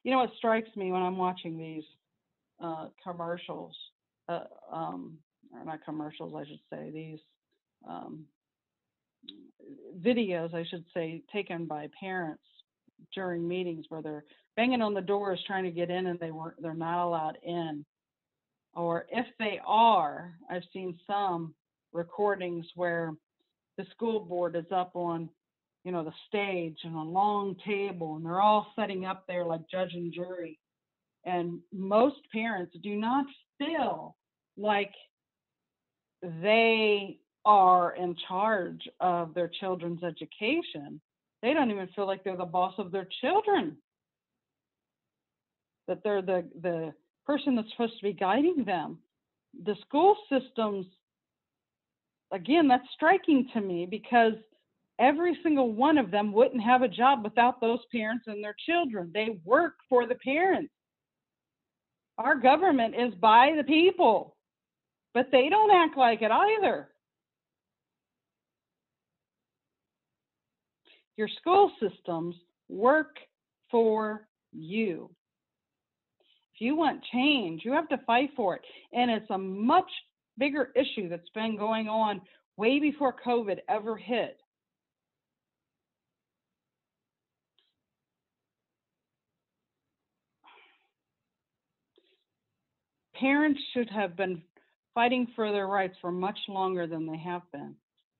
You 0.02 0.12
know 0.12 0.18
what 0.18 0.30
strikes 0.36 0.68
me 0.76 0.92
when 0.92 1.02
I'm 1.02 1.16
watching 1.16 1.56
these 1.56 1.84
uh, 2.62 2.88
commercials, 3.02 3.74
uh, 4.28 4.44
um, 4.72 5.18
or 5.52 5.64
not 5.64 5.84
commercials, 5.84 6.34
I 6.36 6.44
should 6.46 6.60
say, 6.70 6.90
these 6.92 7.18
um, 7.88 8.24
videos, 10.00 10.54
I 10.54 10.64
should 10.68 10.84
say, 10.94 11.22
taken 11.32 11.66
by 11.66 11.88
parents 11.98 12.42
during 13.14 13.46
meetings 13.46 13.86
where 13.88 14.02
they're 14.02 14.24
banging 14.56 14.82
on 14.82 14.94
the 14.94 15.00
doors 15.00 15.42
trying 15.46 15.64
to 15.64 15.70
get 15.70 15.90
in 15.90 16.06
and 16.06 16.18
they 16.18 16.30
weren't, 16.30 16.60
they're 16.60 16.74
not 16.74 17.04
allowed 17.04 17.38
in. 17.42 17.84
Or 18.74 19.06
if 19.10 19.26
they 19.38 19.60
are, 19.66 20.34
I've 20.50 20.62
seen 20.72 20.98
some 21.06 21.54
recordings 21.92 22.66
where 22.74 23.14
the 23.76 23.86
school 23.92 24.20
board 24.20 24.56
is 24.56 24.70
up 24.72 24.92
on 24.94 25.28
you 25.84 25.92
know 25.92 26.02
the 26.02 26.12
stage 26.28 26.78
and 26.82 26.96
a 26.96 27.00
long 27.00 27.54
table 27.64 28.16
and 28.16 28.24
they're 28.24 28.40
all 28.40 28.72
setting 28.74 29.04
up 29.04 29.24
there 29.28 29.44
like 29.44 29.60
judge 29.70 29.92
and 29.92 30.12
jury 30.12 30.58
and 31.24 31.60
most 31.72 32.16
parents 32.32 32.74
do 32.82 32.96
not 32.96 33.26
feel 33.58 34.16
like 34.56 34.92
they 36.42 37.18
are 37.44 37.94
in 37.96 38.16
charge 38.28 38.88
of 39.00 39.34
their 39.34 39.50
children's 39.60 40.02
education 40.02 41.00
they 41.44 41.54
don't 41.54 41.70
even 41.70 41.88
feel 41.94 42.06
like 42.06 42.24
they're 42.24 42.36
the 42.36 42.44
boss 42.44 42.74
of 42.78 42.90
their 42.90 43.06
children 43.20 43.76
that 45.86 46.02
they're 46.02 46.22
the 46.22 46.44
the 46.62 46.92
person 47.26 47.54
that's 47.54 47.70
supposed 47.70 47.96
to 47.98 48.04
be 48.04 48.12
guiding 48.12 48.64
them 48.64 48.98
the 49.64 49.76
school 49.86 50.16
systems 50.28 50.86
again, 52.34 52.68
that's 52.68 52.86
striking 52.94 53.48
to 53.54 53.60
me 53.60 53.86
because 53.88 54.34
every 54.98 55.38
single 55.42 55.72
one 55.72 55.98
of 55.98 56.10
them 56.10 56.32
wouldn't 56.32 56.62
have 56.62 56.82
a 56.82 56.88
job 56.88 57.22
without 57.24 57.60
those 57.60 57.80
parents 57.92 58.24
and 58.26 58.42
their 58.42 58.56
children. 58.66 59.10
They 59.14 59.40
work 59.44 59.74
for 59.88 60.06
the 60.06 60.16
parents. 60.16 60.72
Our 62.18 62.36
government 62.36 62.94
is 62.94 63.14
by 63.14 63.54
the 63.56 63.64
people, 63.64 64.36
but 65.14 65.28
they 65.32 65.48
don't 65.48 65.74
act 65.74 65.96
like 65.96 66.22
it 66.22 66.30
either. 66.30 66.88
Your 71.16 71.28
school 71.40 71.70
systems 71.80 72.34
work 72.68 73.16
for 73.70 74.26
you. 74.52 75.10
If 76.54 76.60
you 76.60 76.76
want 76.76 77.04
change, 77.12 77.62
you 77.64 77.72
have 77.72 77.88
to 77.88 77.98
fight 78.06 78.30
for 78.36 78.56
it. 78.56 78.62
And 78.92 79.10
it's 79.10 79.30
a 79.30 79.38
much 79.38 79.90
bigger 80.38 80.70
issue 80.76 81.08
that's 81.08 81.28
been 81.34 81.56
going 81.56 81.88
on 81.88 82.20
way 82.56 82.78
before 82.78 83.14
COVID 83.24 83.58
ever 83.68 83.96
hit. 83.96 84.38
Parents 93.18 93.60
should 93.72 93.88
have 93.90 94.16
been 94.16 94.42
fighting 94.94 95.26
for 95.34 95.50
their 95.50 95.66
rights 95.66 95.96
for 96.00 96.12
much 96.12 96.38
longer 96.48 96.86
than 96.86 97.06
they 97.06 97.18
have 97.18 97.42
been, 97.52 97.74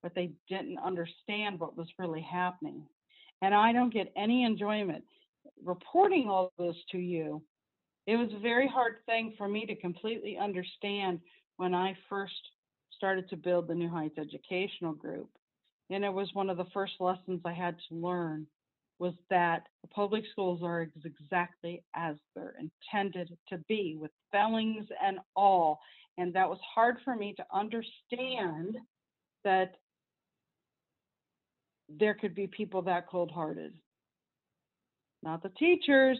but 0.05 0.15
they 0.15 0.31
didn't 0.51 0.79
understand 0.85 1.59
what 1.59 1.79
was 1.79 1.89
really 1.99 2.21
happening. 2.21 2.83
And 3.41 3.55
I 3.55 3.73
don't 3.73 3.93
get 3.93 4.13
any 4.17 4.45
enjoyment 4.45 5.03
reporting 5.65 6.29
all 6.29 6.53
this 6.59 6.77
to 6.93 6.99
you. 6.99 7.43
It 8.07 8.17
was 8.17 8.29
a 8.37 8.41
very 8.41 8.69
hard 8.69 8.97
thing 9.07 9.33
for 9.39 9.49
me 9.49 9.65
to 9.65 9.75
completely 9.75 10.37
understand 10.37 11.21
when 11.57 11.75
I 11.75 11.97
first 12.11 12.35
started 12.95 13.31
to 13.31 13.37
build 13.37 13.67
the 13.67 13.75
New 13.75 13.89
Heights 13.89 14.19
Educational 14.19 14.93
Group. 14.93 15.31
And 15.89 16.05
it 16.05 16.13
was 16.13 16.29
one 16.35 16.51
of 16.51 16.59
the 16.59 16.67
first 16.75 16.93
lessons 17.01 17.41
I 17.47 17.55
had 17.55 17.77
to 17.89 17.95
learn 17.95 18.47
was 18.99 19.15
that 19.31 19.63
the 19.81 19.89
public 19.89 20.25
schools 20.33 20.61
are 20.63 20.87
exactly 21.05 21.83
as 21.97 22.17
they're 22.37 22.57
intended 22.61 23.37
to 23.49 23.59
be, 23.69 23.97
with 23.99 24.11
spellings 24.29 24.87
and 25.03 25.19
all. 25.35 25.81
And 26.19 26.35
that 26.35 26.49
was 26.49 26.61
hard 26.75 26.97
for 27.07 27.17
me 27.17 27.35
to 27.39 27.45
understand 27.53 28.77
that 29.45 29.77
there 31.99 32.15
could 32.15 32.35
be 32.35 32.47
people 32.47 32.83
that 32.83 33.09
cold 33.09 33.31
hearted. 33.31 33.75
Not 35.23 35.43
the 35.43 35.51
teachers, 35.51 36.19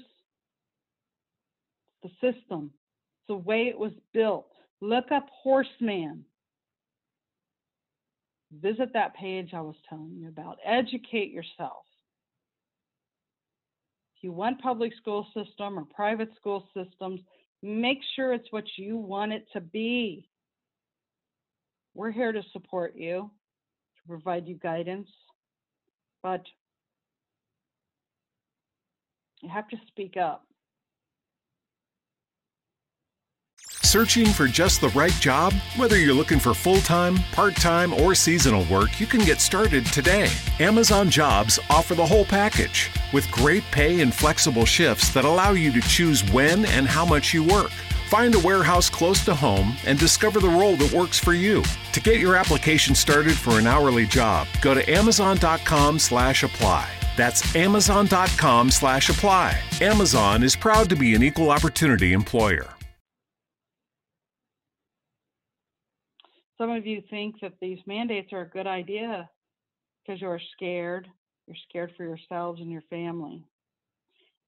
the 2.03 2.11
system, 2.21 2.71
it's 3.19 3.29
the 3.29 3.35
way 3.37 3.65
it 3.69 3.79
was 3.79 3.93
built. 4.13 4.47
Look 4.81 5.13
up 5.13 5.27
Horace 5.43 5.67
Mann. 5.81 6.25
visit 8.61 8.93
that 8.93 9.15
page 9.15 9.51
I 9.55 9.61
was 9.61 9.77
telling 9.89 10.17
you 10.17 10.29
about. 10.29 10.59
Educate 10.65 11.33
yourself. 11.33 11.85
If 14.17 14.25
you 14.25 14.33
want 14.33 14.61
public 14.61 14.93
school 14.97 15.27
system 15.35 15.79
or 15.79 15.85
private 15.95 16.31
school 16.37 16.69
systems, 16.75 17.21
make 17.63 17.99
sure 18.15 18.33
it's 18.33 18.53
what 18.53 18.65
you 18.77 18.97
want 18.97 19.33
it 19.33 19.47
to 19.53 19.61
be. 19.61 20.29
We're 21.95 22.11
here 22.11 22.33
to 22.33 22.43
support 22.53 22.95
you, 22.97 23.31
to 23.97 24.09
provide 24.09 24.47
you 24.47 24.57
guidance, 24.57 25.09
but 26.25 26.47
you 29.43 29.51
have 29.51 29.69
to 29.69 29.77
speak 29.87 30.17
up. 30.17 30.47
Searching 33.83 34.27
for 34.27 34.49
just 34.49 34.81
the 34.81 34.89
right 34.89 35.13
job? 35.21 35.53
Whether 35.77 35.99
you're 35.99 36.15
looking 36.15 36.41
for 36.41 36.55
full 36.55 36.79
time, 36.79 37.17
part 37.33 37.55
time, 37.55 37.93
or 37.93 38.15
seasonal 38.15 38.65
work, 38.65 38.99
you 38.99 39.07
can 39.07 39.21
get 39.21 39.41
started 39.41 39.87
today. 39.87 40.33
Amazon 40.59 41.11
Jobs 41.11 41.61
offer 41.71 41.95
the 41.95 42.05
whole 42.05 42.25
package 42.25 42.91
with 43.13 43.31
great 43.31 43.63
pay 43.71 44.01
and 44.01 44.13
flexible 44.13 44.65
shifts 44.65 45.13
that 45.15 45.25
allow 45.25 45.53
you 45.53 45.71
to 45.73 45.81
choose 45.83 46.25
when 46.33 46.65
and 46.65 46.89
how 46.89 47.05
much 47.05 47.35
you 47.35 47.45
work. 47.45 47.71
Find 48.09 48.35
a 48.35 48.41
warehouse 48.41 48.91
close 48.91 49.25
to 49.25 49.35
home 49.35 49.75
and 49.87 49.99
discover 49.99 50.41
the 50.41 50.49
role 50.49 50.77
that 50.77 50.93
works 50.93 51.19
for 51.19 51.33
you. 51.33 51.63
To 51.93 52.01
get 52.01 52.21
your 52.21 52.37
application 52.37 52.95
started 52.95 53.35
for 53.35 53.59
an 53.59 53.67
hourly 53.67 54.07
job, 54.07 54.47
go 54.61 54.75
to 54.75 54.91
amazon.com/apply. 54.91 56.91
That's 57.17 57.57
amazon.com/apply. 57.57 59.61
Amazon 59.81 60.43
is 60.43 60.57
proud 60.57 60.91
to 60.91 60.97
be 60.97 61.15
an 61.15 61.23
equal 61.23 61.51
opportunity 61.51 62.13
employer. 62.13 62.69
Some 66.59 66.71
of 66.71 66.87
you 66.87 67.03
think 67.11 67.41
that 67.41 67.55
these 67.61 67.79
mandates 67.87 68.33
are 68.33 68.43
a 68.43 68.49
good 68.49 68.67
idea 68.67 69.29
because 70.07 70.21
you're 70.21 70.41
scared. 70.53 71.09
You're 71.47 71.57
scared 71.69 71.93
for 71.97 72.05
yourselves 72.05 72.61
and 72.61 72.71
your 72.71 72.83
family. 72.83 73.43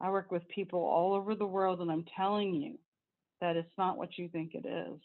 I 0.01 0.11
work 0.11 0.31
with 0.31 0.47
people 0.49 0.81
all 0.81 1.15
over 1.15 1.35
the 1.35 1.47
world, 1.47 1.81
and 1.81 1.91
I'm 1.91 2.05
telling 2.17 2.55
you 2.55 2.79
that 3.41 3.57
it's 3.57 3.73
not 3.77 3.99
what 3.99 4.17
you 4.17 4.29
think 4.29 4.55
it 4.55 4.67
is. 4.67 5.01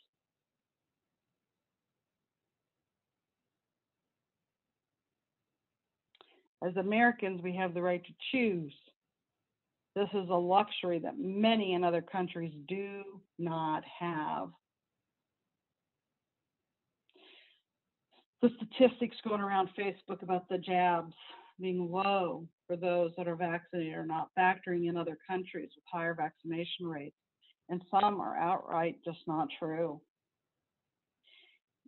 As 6.64 6.76
Americans, 6.78 7.42
we 7.42 7.56
have 7.56 7.74
the 7.74 7.82
right 7.82 8.04
to 8.04 8.14
choose. 8.32 8.74
This 9.96 10.10
is 10.14 10.30
a 10.30 10.34
luxury 10.34 11.00
that 11.00 11.18
many 11.18 11.74
in 11.74 11.84
other 11.84 12.02
countries 12.02 12.54
do 12.68 13.02
not 13.40 13.84
have. 14.00 14.50
the 18.42 18.50
statistics 18.58 19.18
going 19.24 19.42
around 19.42 19.70
Facebook 19.78 20.24
about 20.24 20.50
the 20.50 20.58
jabs 20.58 21.14
being 21.60 21.92
low 21.92 22.48
for 22.68 22.76
those 22.76 23.12
that 23.18 23.28
are 23.28 23.36
vaccinated 23.36 23.94
are 23.94 24.06
not 24.06 24.30
factoring 24.38 24.90
in 24.90 24.98
other 24.98 25.18
countries 25.30 25.70
with 25.76 25.84
higher 25.86 26.16
vaccination 26.16 26.88
rates, 26.88 27.16
and 27.72 27.82
some 27.90 28.20
are 28.20 28.38
outright 28.38 28.98
just 29.04 29.20
not 29.26 29.48
true. 29.58 30.00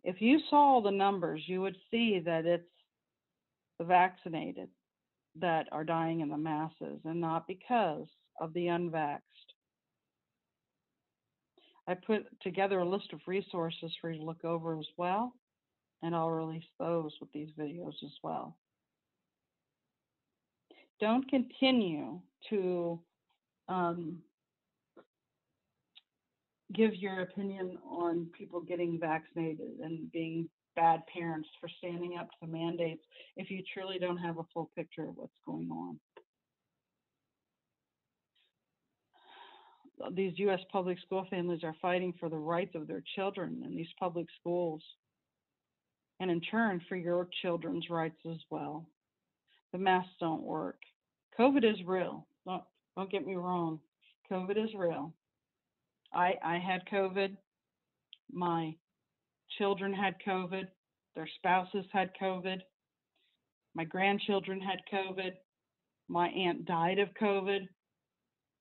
If 0.06 0.22
you 0.22 0.40
saw 0.50 0.82
the 0.82 0.92
numbers, 0.92 1.44
you 1.46 1.62
would 1.62 1.76
see 1.92 2.22
that 2.26 2.46
it's 2.46 2.64
the 3.78 3.86
vaccinated 3.86 4.70
that 5.40 5.68
are 5.72 5.84
dying 5.84 6.22
in 6.22 6.30
the 6.30 6.38
masses 6.38 7.00
and 7.04 7.20
not 7.20 7.48
because 7.48 8.08
of 8.40 8.54
the 8.54 8.68
unvaxxed. 8.68 9.20
I 11.86 11.96
put 11.96 12.26
together 12.42 12.80
a 12.80 12.90
list 12.90 13.12
of 13.12 13.20
resources 13.28 13.92
for 14.00 14.10
you 14.10 14.20
to 14.20 14.26
look 14.26 14.46
over 14.46 14.80
as 14.80 14.88
well 14.98 15.34
and 16.02 16.16
I'll 16.16 16.32
release 16.32 16.64
those 16.80 17.12
with 17.20 17.32
these 17.34 17.50
videos 17.60 17.96
as 18.04 18.12
well. 18.24 18.56
Don't 21.02 21.28
continue 21.30 22.22
to 22.50 23.00
um, 23.68 24.18
give 26.74 26.96
your 26.96 27.22
opinion 27.22 27.78
on 27.90 28.28
people 28.38 28.62
getting 28.62 29.00
vaccinated 29.00 29.80
and 29.82 30.12
being 30.12 30.50
bad 30.76 31.02
parents 31.12 31.48
for 31.60 31.70
standing 31.78 32.18
up 32.20 32.30
to 32.42 32.48
mandates 32.48 33.04
if 33.38 33.52
you 33.52 33.62
truly 33.74 34.00
don't 34.00 34.18
have 34.18 34.40
a 34.40 34.44
full 34.54 34.70
picture 34.76 35.04
of 35.04 35.16
what's 35.16 35.32
going 35.46 35.70
on. 35.70 36.00
These 40.14 40.34
U.S. 40.38 40.60
public 40.72 40.98
school 41.00 41.26
families 41.30 41.64
are 41.64 41.76
fighting 41.82 42.14
for 42.20 42.28
the 42.28 42.38
rights 42.38 42.76
of 42.76 42.88
their 42.88 43.04
children 43.16 43.64
in 43.66 43.76
these 43.76 43.88
public 44.00 44.28
schools 44.40 44.82
and 46.20 46.30
in 46.30 46.42
turn 46.42 46.82
for 46.90 46.96
your 46.96 47.28
children's 47.42 47.90
rights 47.90 48.20
as 48.30 48.38
well. 48.50 48.88
The 49.72 49.78
masks 49.78 50.12
don't 50.20 50.42
work. 50.42 50.78
COVID 51.40 51.64
is 51.64 51.78
real. 51.86 52.28
Don't 52.46 52.64
don't 52.96 53.12
get 53.12 53.26
me 53.26 53.36
wrong. 53.36 53.80
COVID 54.32 54.64
is 54.64 54.70
real. 54.76 55.14
I 56.14 56.34
I 56.44 56.58
had 56.58 56.82
COVID. 56.92 57.36
My 58.32 58.76
children 59.58 59.94
had 59.94 60.16
COVID. 60.26 60.64
Their 61.16 61.30
spouses 61.38 61.86
had 61.92 62.12
COVID. 62.22 62.58
My 63.76 63.84
grandchildren 63.84 64.60
had 64.62 64.80
COVID. 64.92 65.32
My 66.08 66.28
aunt 66.30 66.66
died 66.66 67.00
of 67.00 67.10
COVID. 67.22 67.68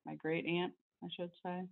My 0.06 0.14
great 0.16 0.46
aunt, 0.46 0.72
I 1.02 1.08
should 1.16 1.30
say. 1.44 1.62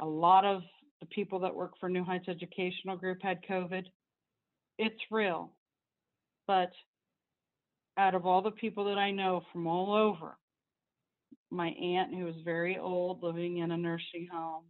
A 0.00 0.06
lot 0.06 0.44
of 0.44 0.62
the 1.00 1.06
people 1.06 1.38
that 1.40 1.54
work 1.54 1.72
for 1.78 1.88
New 1.88 2.04
Heights 2.04 2.28
Educational 2.28 2.96
Group 2.96 3.18
had 3.22 3.38
COVID 3.48 3.84
it's 4.78 5.00
real. 5.10 5.52
But 6.46 6.70
out 7.98 8.14
of 8.14 8.26
all 8.26 8.42
the 8.42 8.50
people 8.50 8.84
that 8.86 8.98
I 8.98 9.10
know 9.10 9.42
from 9.52 9.66
all 9.66 9.94
over, 9.94 10.36
my 11.50 11.68
aunt, 11.68 12.14
who 12.14 12.24
was 12.24 12.34
very 12.44 12.78
old, 12.78 13.22
living 13.22 13.58
in 13.58 13.70
a 13.70 13.76
nursing 13.76 14.28
home, 14.32 14.64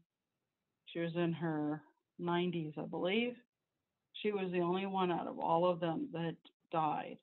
she 0.87 1.01
was 1.01 1.12
in 1.16 1.33
her 1.33 1.83
90s, 2.20 2.79
I 2.79 2.87
believe. 2.87 3.35
She 4.22 4.33
was 4.33 4.51
the 4.53 4.61
only 4.61 4.87
one 4.87 5.11
out 5.11 5.27
of 5.27 5.39
all 5.39 5.68
of 5.70 5.81
them 5.81 6.09
that 6.12 6.37
died. 6.72 7.18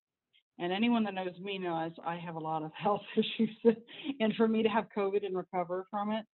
And 0.59 0.71
anyone 0.71 1.03
that 1.05 1.15
knows 1.15 1.37
me 1.41 1.57
knows 1.57 1.91
I 2.05 2.17
have 2.17 2.35
a 2.35 2.39
lot 2.39 2.63
of 2.63 2.71
health 2.77 3.01
issues. 3.15 3.75
and 4.19 4.33
for 4.35 4.47
me 4.47 4.63
to 4.63 4.69
have 4.69 4.85
COVID 4.95 5.25
and 5.25 5.35
recover 5.35 5.85
from 5.89 6.11
it, 6.11 6.25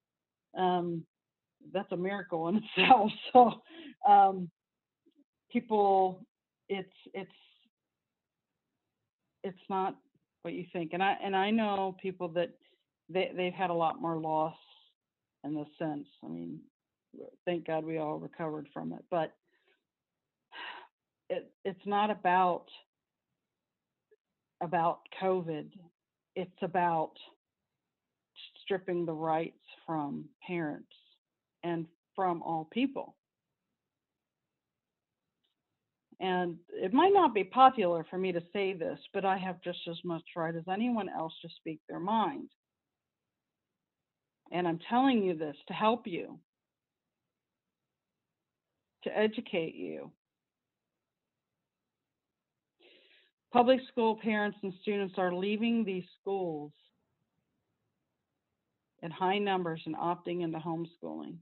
um, 0.58 1.04
that's 1.74 1.92
a 1.92 1.98
miracle 1.98 2.48
in 2.48 2.62
itself. 2.78 3.12
So 3.34 3.52
um, 4.10 4.50
people 5.52 6.26
it's 6.68 6.90
it's 7.14 7.32
it's 9.44 9.58
not 9.70 9.96
what 10.42 10.54
you 10.54 10.66
think. 10.72 10.92
And 10.94 11.04
I 11.04 11.16
and 11.24 11.36
I 11.36 11.52
know 11.52 11.96
people 12.02 12.28
that 12.30 12.52
they 13.10 13.32
they've 13.36 13.54
had 13.54 13.70
a 13.70 13.74
lot 13.74 14.02
more 14.02 14.18
loss 14.18 14.56
in 15.44 15.56
this 15.56 15.68
sense. 15.78 16.08
I 16.24 16.28
mean, 16.28 16.60
thank 17.46 17.66
God 17.66 17.84
we 17.84 17.98
all 17.98 18.20
recovered 18.20 18.68
from 18.74 18.94
it. 18.94 19.04
But 19.10 19.34
it 21.30 21.52
it's 21.66 21.86
not 21.86 22.12
about 22.12 22.66
about 24.62 25.00
COVID. 25.22 25.70
It's 26.36 26.62
about 26.62 27.14
stripping 28.64 29.06
the 29.06 29.14
rights 29.14 29.58
from 29.86 30.26
parents 30.46 30.94
and 31.64 31.86
from 32.16 32.42
all 32.44 32.70
people. 32.72 33.16
And 36.22 36.58
it 36.70 36.94
might 36.94 37.14
not 37.14 37.34
be 37.34 37.46
popular 37.46 38.06
for 38.10 38.18
me 38.18 38.34
to 38.34 38.44
say 38.52 38.74
this, 38.74 39.00
but 39.14 39.24
I 39.24 39.38
have 39.38 39.62
just 39.62 39.80
as 39.90 39.98
much 40.04 40.24
right 40.36 40.54
as 40.54 40.64
anyone 40.70 41.08
else 41.08 41.34
to 41.42 41.50
speak 41.58 41.80
their 41.88 42.00
mind. 42.00 42.50
And 44.52 44.68
I'm 44.68 44.80
telling 44.90 45.24
you 45.24 45.38
this 45.38 45.56
to 45.68 45.74
help 45.74 46.08
you, 46.08 46.40
to 49.04 49.18
educate 49.18 49.76
you. 49.76 50.12
Public 53.52 53.80
school 53.92 54.16
parents 54.16 54.58
and 54.62 54.74
students 54.82 55.16
are 55.18 55.34
leaving 55.34 55.84
these 55.84 56.04
schools 56.22 56.72
in 59.02 59.12
high 59.12 59.38
numbers 59.38 59.82
and 59.86 59.96
opting 59.96 60.42
into 60.44 60.60
homeschooling. 60.60 61.38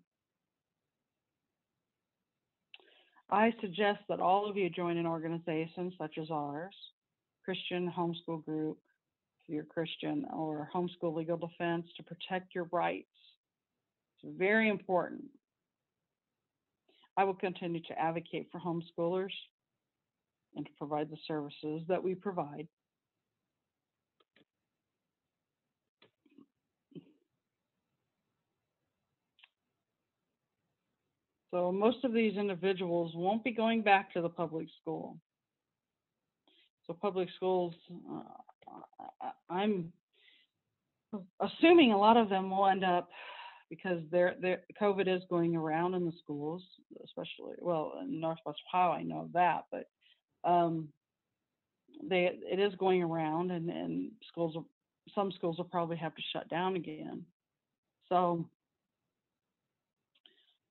I 3.29 3.53
suggest 3.59 3.99
that 4.07 4.21
all 4.21 4.49
of 4.49 4.55
you 4.55 4.69
join 4.69 4.97
an 4.97 5.05
organization 5.05 5.91
such 5.97 6.17
as 6.17 6.31
ours, 6.31 6.73
Christian 7.43 7.91
Homeschool 7.91 8.45
Group, 8.45 8.77
you're 9.47 9.63
Christian, 9.63 10.25
or 10.33 10.69
Homeschool 10.73 11.15
Legal 11.15 11.37
Defense 11.37 11.85
to 11.97 12.03
protect 12.03 12.53
your 12.53 12.67
rights. 12.71 13.07
It's 14.23 14.37
very 14.37 14.69
important. 14.69 15.25
I 17.15 17.23
will 17.23 17.33
continue 17.33 17.81
to 17.81 17.99
advocate 17.99 18.49
for 18.51 18.59
homeschoolers 18.59 19.33
and 20.55 20.65
to 20.65 20.71
provide 20.77 21.09
the 21.09 21.17
services 21.27 21.81
that 21.87 22.03
we 22.03 22.15
provide. 22.15 22.67
So 31.51 31.71
most 31.71 32.03
of 32.03 32.13
these 32.13 32.37
individuals 32.37 33.13
won't 33.15 33.43
be 33.43 33.51
going 33.51 33.81
back 33.81 34.13
to 34.13 34.21
the 34.21 34.29
public 34.29 34.67
school. 34.81 35.17
So 36.85 36.93
public 36.93 37.29
schools, 37.35 37.73
uh, 38.11 38.21
I'm 39.49 39.91
assuming 41.39 41.91
a 41.91 41.97
lot 41.97 42.17
of 42.17 42.29
them 42.29 42.49
will 42.49 42.67
end 42.67 42.83
up 42.83 43.09
because 43.69 44.01
they're, 44.11 44.35
they're, 44.41 44.61
COVID 44.81 45.07
is 45.13 45.23
going 45.29 45.55
around 45.55 45.93
in 45.93 46.05
the 46.05 46.13
schools, 46.23 46.63
especially 47.03 47.55
well 47.59 47.93
in 48.01 48.19
Northwest 48.19 48.59
Ohio. 48.73 48.91
I 48.91 49.03
know 49.03 49.29
that, 49.33 49.65
but 49.71 49.87
um, 50.49 50.89
they 52.03 52.31
it 52.49 52.59
is 52.59 52.73
going 52.75 53.01
around, 53.03 53.51
and 53.51 53.69
and 53.69 54.11
schools 54.27 54.55
will, 54.55 54.67
some 55.15 55.31
schools 55.31 55.57
will 55.57 55.65
probably 55.65 55.97
have 55.97 56.15
to 56.15 56.21
shut 56.33 56.47
down 56.49 56.75
again. 56.75 57.23
So 58.09 58.47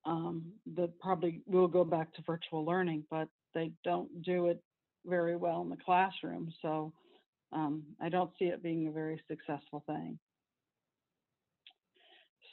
um, 0.06 0.52
probably 1.00 1.42
will 1.46 1.68
go 1.68 1.84
back 1.84 2.14
to 2.14 2.22
virtual 2.22 2.64
learning, 2.64 3.04
but 3.10 3.28
they 3.54 3.72
don't 3.84 4.22
do 4.22 4.46
it 4.46 4.62
very 5.04 5.36
well 5.36 5.62
in 5.62 5.68
the 5.68 5.76
classroom. 5.84 6.52
So 6.62 6.92
um, 7.52 7.82
I 8.00 8.08
don't 8.08 8.30
see 8.38 8.46
it 8.46 8.62
being 8.62 8.88
a 8.88 8.92
very 8.92 9.22
successful 9.28 9.82
thing. 9.86 10.18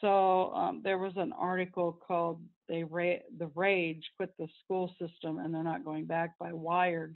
So 0.02 0.54
um, 0.54 0.82
there 0.84 0.98
was 0.98 1.14
an 1.16 1.32
article 1.34 1.98
called 2.06 2.42
"They 2.68 2.84
Ra- 2.84 3.24
The 3.38 3.50
Rage 3.56 4.04
Quit 4.18 4.34
the 4.38 4.48
School 4.64 4.94
System 5.00 5.38
and 5.40 5.54
They're 5.54 5.64
Not 5.64 5.86
Going 5.86 6.06
Back" 6.06 6.38
by 6.40 6.52
Wired.com. 6.52 7.16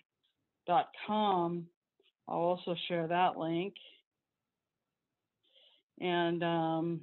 I'll 2.30 2.38
also 2.38 2.76
share 2.88 3.08
that 3.08 3.38
link. 3.38 3.74
And 6.00 6.44
um, 6.44 7.02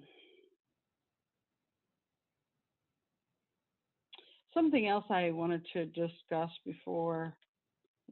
something 4.55 4.87
else 4.87 5.05
I 5.11 5.31
wanted 5.33 5.67
to 5.73 5.87
discuss 5.87 6.51
before 6.65 7.37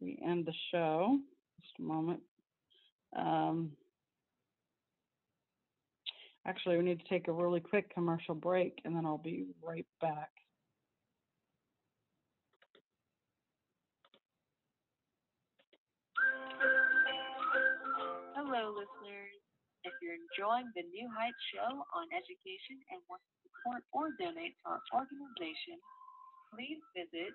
we 0.01 0.19
end 0.27 0.45
the 0.45 0.55
show. 0.73 1.19
Just 1.61 1.79
a 1.79 1.83
moment. 1.83 2.21
Um, 3.17 3.73
actually, 6.47 6.79
we 6.79 6.85
need 6.85 7.01
to 7.01 7.09
take 7.09 7.29
a 7.29 7.33
really 7.33 7.61
quick 7.61 7.93
commercial 7.93 8.35
break 8.35 8.81
and 8.85 8.97
then 8.97 9.07
I'll 9.07 9.19
be 9.19 9.47
right 9.63 9.87
back. 10.01 10.31
Hello, 18.35 18.75
listeners. 18.75 19.43
If 19.85 19.93
you're 19.99 20.15
enjoying 20.15 20.71
the 20.79 20.87
New 20.95 21.11
Heights 21.11 21.43
show 21.51 21.83
on 21.97 22.07
education 22.15 22.79
and 22.95 23.03
want 23.11 23.19
to 23.19 23.35
support 23.43 23.83
or 23.91 24.15
donate 24.15 24.55
to 24.63 24.71
our 24.77 24.83
organization, 24.95 25.75
please 26.55 26.79
visit 26.95 27.35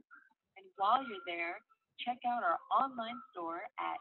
And 0.64 0.72
while 0.76 1.04
you're 1.04 1.20
there, 1.26 1.60
check 2.00 2.18
out 2.26 2.42
our 2.42 2.58
online 2.72 3.20
store 3.30 3.60
at 3.78 3.98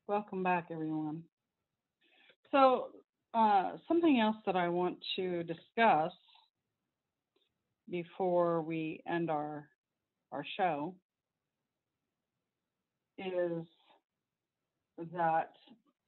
Welcome 0.07 0.43
back, 0.43 0.67
everyone. 0.69 1.23
So, 2.51 2.91
uh, 3.33 3.77
something 3.87 4.19
else 4.19 4.35
that 4.45 4.57
I 4.57 4.67
want 4.67 4.97
to 5.15 5.43
discuss 5.43 6.11
before 7.89 8.61
we 8.61 9.01
end 9.07 9.29
our 9.29 9.69
our 10.33 10.43
show 10.57 10.93
is 13.17 13.65
that 15.13 15.51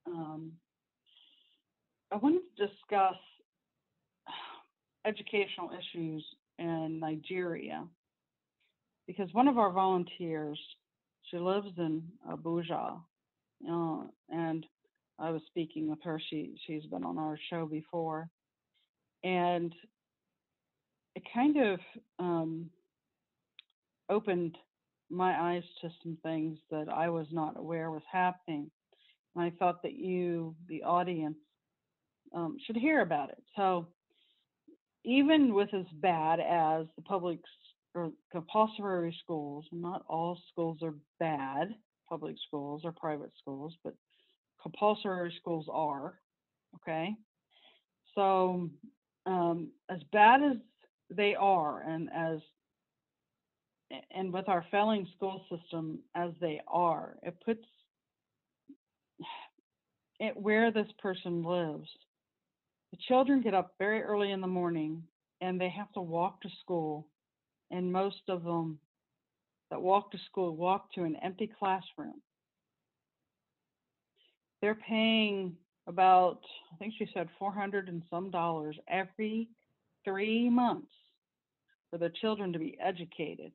um, 0.06 0.52
I 2.12 2.16
wanted 2.16 2.40
to 2.56 2.66
discuss 2.66 3.16
educational 5.06 5.70
issues 5.70 6.24
in 6.58 6.98
Nigeria 7.00 7.84
because 9.06 9.32
one 9.32 9.48
of 9.48 9.58
our 9.58 9.72
volunteers, 9.72 10.58
she 11.30 11.38
lives 11.38 11.72
in 11.78 12.02
Abuja, 12.30 13.00
uh, 13.68 14.02
and 14.28 14.66
I 15.18 15.30
was 15.30 15.42
speaking 15.46 15.88
with 15.88 15.98
her. 16.04 16.20
She 16.30 16.56
she's 16.66 16.84
been 16.86 17.04
on 17.04 17.18
our 17.18 17.38
show 17.50 17.66
before, 17.66 18.28
and 19.24 19.74
it 21.16 21.22
kind 21.34 21.56
of 21.56 21.80
um, 22.18 22.70
opened 24.08 24.56
my 25.10 25.38
eyes 25.38 25.64
to 25.80 25.90
some 26.02 26.16
things 26.22 26.58
that 26.70 26.88
I 26.88 27.08
was 27.08 27.26
not 27.30 27.56
aware 27.56 27.90
was 27.90 28.02
happening. 28.10 28.70
And 29.34 29.44
I 29.44 29.50
thought 29.58 29.82
that 29.82 29.94
you, 29.94 30.54
the 30.68 30.82
audience, 30.82 31.36
um, 32.34 32.56
should 32.64 32.76
hear 32.76 33.00
about 33.00 33.30
it. 33.30 33.42
So, 33.56 33.88
even 35.04 35.54
with 35.54 35.72
as 35.72 35.86
bad 35.94 36.40
as 36.40 36.86
the 36.96 37.02
public 37.02 37.40
or 37.94 38.12
compulsory 38.30 39.16
schools, 39.22 39.64
not 39.72 40.04
all 40.08 40.38
schools 40.52 40.78
are 40.82 40.94
bad, 41.18 41.74
public 42.08 42.36
schools 42.46 42.82
or 42.84 42.92
private 42.92 43.32
schools, 43.40 43.74
but 43.82 43.94
compulsory 44.62 45.32
schools 45.40 45.66
are. 45.72 46.20
Okay. 46.76 47.14
So, 48.14 48.68
um, 49.26 49.70
as 49.88 50.00
bad 50.12 50.42
as 50.42 50.56
they 51.10 51.34
are, 51.34 51.82
and 51.82 52.08
as 52.14 52.40
and 54.10 54.32
with 54.32 54.48
our 54.48 54.64
failing 54.70 55.06
school 55.16 55.44
system 55.50 56.00
as 56.14 56.30
they 56.40 56.60
are, 56.68 57.16
it 57.22 57.34
puts 57.44 57.64
it 60.20 60.36
where 60.36 60.70
this 60.70 60.90
person 60.98 61.42
lives. 61.42 61.88
The 62.92 62.98
children 63.08 63.42
get 63.42 63.54
up 63.54 63.74
very 63.78 64.02
early 64.02 64.32
in 64.32 64.40
the 64.40 64.46
morning 64.46 65.02
and 65.40 65.60
they 65.60 65.70
have 65.70 65.92
to 65.92 66.00
walk 66.00 66.42
to 66.42 66.48
school, 66.60 67.06
and 67.70 67.90
most 67.90 68.22
of 68.28 68.44
them 68.44 68.78
that 69.70 69.80
walk 69.80 70.10
to 70.12 70.18
school 70.26 70.54
walk 70.54 70.92
to 70.92 71.04
an 71.04 71.16
empty 71.22 71.50
classroom. 71.58 72.20
They're 74.60 74.74
paying 74.74 75.56
about, 75.86 76.40
I 76.72 76.76
think 76.76 76.94
she 76.98 77.08
said 77.14 77.28
400 77.38 77.88
and 77.88 78.02
some 78.10 78.30
dollars 78.30 78.76
every 78.88 79.48
three 80.04 80.50
months 80.50 80.92
for 81.90 81.98
their 81.98 82.12
children 82.20 82.52
to 82.52 82.58
be 82.58 82.76
educated. 82.80 83.52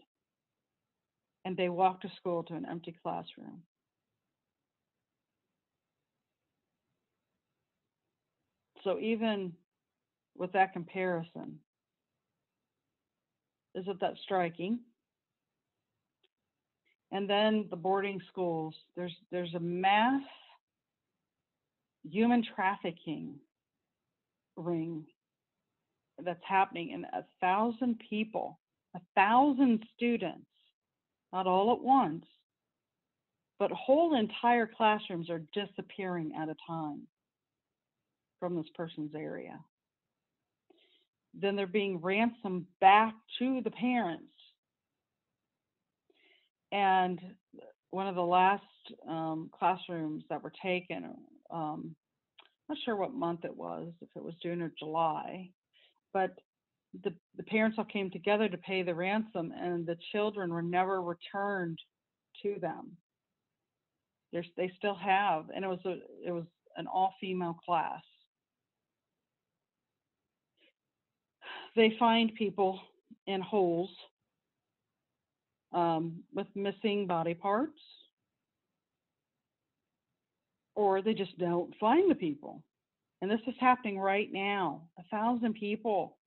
And 1.46 1.56
they 1.56 1.70
walk 1.70 2.02
to 2.02 2.10
school 2.18 2.43
to 2.43 2.56
an 2.56 2.66
empty 2.70 2.96
classroom. 3.04 3.62
So 8.84 9.00
even 9.00 9.54
with 10.38 10.52
that 10.54 10.74
comparison, 10.74 11.60
isn't 13.74 14.00
that 14.00 14.14
striking? 14.24 14.80
And 17.12 17.30
then 17.30 17.68
the 17.70 17.76
boarding 17.76 18.22
schools, 18.30 18.76
there's 18.96 19.16
there's 19.32 19.54
a 19.54 19.60
mass 19.60 20.22
human 22.10 22.43
trafficking 22.56 23.36
ring 24.58 25.06
that's 26.24 26.43
happening 26.48 26.93
and 26.93 27.06
a 27.06 27.26
thousand 27.41 28.00
people, 28.10 28.60
a 28.96 29.02
thousand 29.16 29.84
students, 29.96 30.46
not 31.34 31.47
all 31.47 31.73
at 31.73 31.82
once, 31.82 32.26
but 33.59 33.71
whole 33.71 34.15
entire 34.15 34.67
classrooms 34.67 35.30
are 35.30 35.41
disappearing 35.53 36.32
at 36.38 36.49
a 36.49 36.55
time 36.67 37.07
from 38.39 38.55
this 38.55 38.65
person's 38.76 39.15
area. 39.15 39.59
Then 41.34 41.55
they're 41.55 41.67
being 41.67 42.01
ransomed 42.01 42.65
back 42.80 43.13
to 43.39 43.61
the 43.61 43.71
parents. 43.71 44.32
And 46.71 47.19
one 47.91 48.07
of 48.07 48.15
the 48.15 48.21
last 48.21 48.63
um, 49.07 49.49
classrooms 49.57 50.23
that 50.30 50.43
were 50.43 50.53
taken, 50.61 51.15
um, 51.49 51.95
not 52.67 52.78
sure 52.84 52.95
what 52.95 53.13
month 53.13 53.45
it 53.45 53.55
was, 53.55 53.93
if 54.01 54.09
it 54.15 54.23
was 54.23 54.34
June 54.41 54.61
or 54.61 54.71
July, 54.78 55.49
but 56.13 56.32
the, 57.04 57.14
the 57.38 57.43
parents 57.43 57.78
all 57.78 57.86
came 57.86 58.10
together 58.12 58.48
to 58.50 58.58
pay 58.58 58.84
the 58.84 58.96
ransom, 58.96 59.54
and 59.58 59.86
the 59.86 59.98
children 60.12 60.52
were 60.52 60.62
never 60.62 61.02
returned 61.02 61.80
to 62.43 62.56
them. 62.60 62.98
There's, 64.32 64.48
they 64.58 64.72
still 64.78 64.96
have, 64.96 65.46
and 65.56 65.64
it 65.64 65.68
was 65.68 65.80
a 65.86 65.98
it 66.26 66.32
was 66.32 66.46
an 66.78 66.88
all 66.88 67.14
female 67.22 67.58
class. 67.66 68.02
They 71.76 71.96
find 72.00 72.34
people 72.36 72.80
in 73.28 73.41
holes 73.41 73.89
um, 75.74 76.24
with 76.34 76.48
missing 76.56 77.08
body 77.08 77.34
parts, 77.34 77.80
or 80.76 81.02
they 81.02 81.14
just 81.14 81.38
don't 81.38 81.74
find 81.80 82.10
the 82.10 82.16
people. 82.16 82.64
And 83.22 83.32
this 83.32 83.41
is 83.48 83.56
happening 83.60 83.98
right 83.98 84.32
now. 84.32 84.84
A 85.00 85.04
thousand 85.10 85.56
people, 85.56 86.18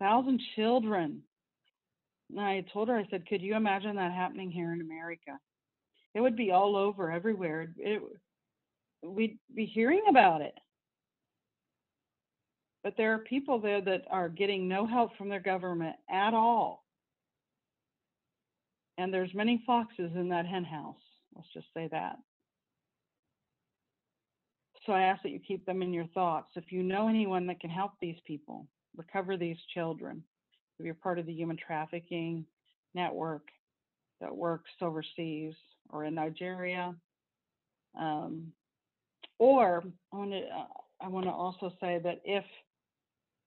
thousand 0.00 0.40
children 0.56 1.22
And 2.30 2.40
I 2.40 2.64
told 2.72 2.88
her, 2.88 2.96
I 2.96 3.06
said, 3.10 3.26
could 3.28 3.42
you 3.42 3.54
imagine 3.56 3.96
that 3.96 4.12
happening 4.12 4.50
here 4.50 4.72
in 4.72 4.80
America? 4.80 5.38
It 6.14 6.20
would 6.20 6.36
be 6.36 6.50
all 6.50 6.76
over 6.76 7.10
everywhere. 7.10 7.72
It, 7.76 8.02
we'd 9.02 9.38
be 9.54 9.66
hearing 9.66 10.02
about 10.08 10.40
it. 10.40 10.54
But 12.82 12.94
there 12.96 13.14
are 13.14 13.18
people 13.18 13.60
there 13.60 13.80
that 13.82 14.02
are 14.10 14.28
getting 14.28 14.68
no 14.68 14.86
help 14.86 15.16
from 15.16 15.28
their 15.28 15.40
government 15.40 15.96
at 16.10 16.34
all. 16.34 16.84
And 18.98 19.12
there's 19.12 19.34
many 19.34 19.62
foxes 19.66 20.10
in 20.14 20.28
that 20.30 20.46
hen 20.46 20.64
house. 20.64 20.96
Let's 21.34 21.48
just 21.52 21.66
say 21.74 21.88
that. 21.92 22.16
So 24.86 24.92
I 24.92 25.02
ask 25.02 25.22
that 25.22 25.30
you 25.30 25.40
keep 25.40 25.66
them 25.66 25.82
in 25.82 25.92
your 25.92 26.06
thoughts. 26.14 26.48
If 26.54 26.70
you 26.70 26.82
know 26.82 27.08
anyone 27.08 27.46
that 27.48 27.60
can 27.60 27.70
help 27.70 27.92
these 28.00 28.16
people, 28.26 28.68
recover 28.96 29.36
these 29.36 29.56
children, 29.74 30.22
if 30.78 30.84
you're 30.84 30.94
part 30.94 31.18
of 31.18 31.26
the 31.26 31.32
human 31.32 31.56
trafficking 31.56 32.44
network 32.94 33.48
that 34.20 34.34
works 34.34 34.70
overseas 34.80 35.54
or 35.90 36.04
in 36.04 36.14
Nigeria, 36.14 36.94
um, 37.98 38.52
or 39.38 39.84
I 40.12 40.16
want 40.16 40.30
to 40.30 40.38
uh, 40.38 40.66
I 41.00 41.08
want 41.08 41.26
to 41.26 41.32
also 41.32 41.72
say 41.80 42.00
that 42.02 42.20
if 42.24 42.44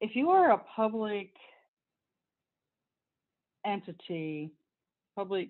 if 0.02 0.16
you 0.16 0.30
are 0.30 0.52
a 0.52 0.62
public 0.76 1.32
entity, 3.66 4.52
public 5.16 5.50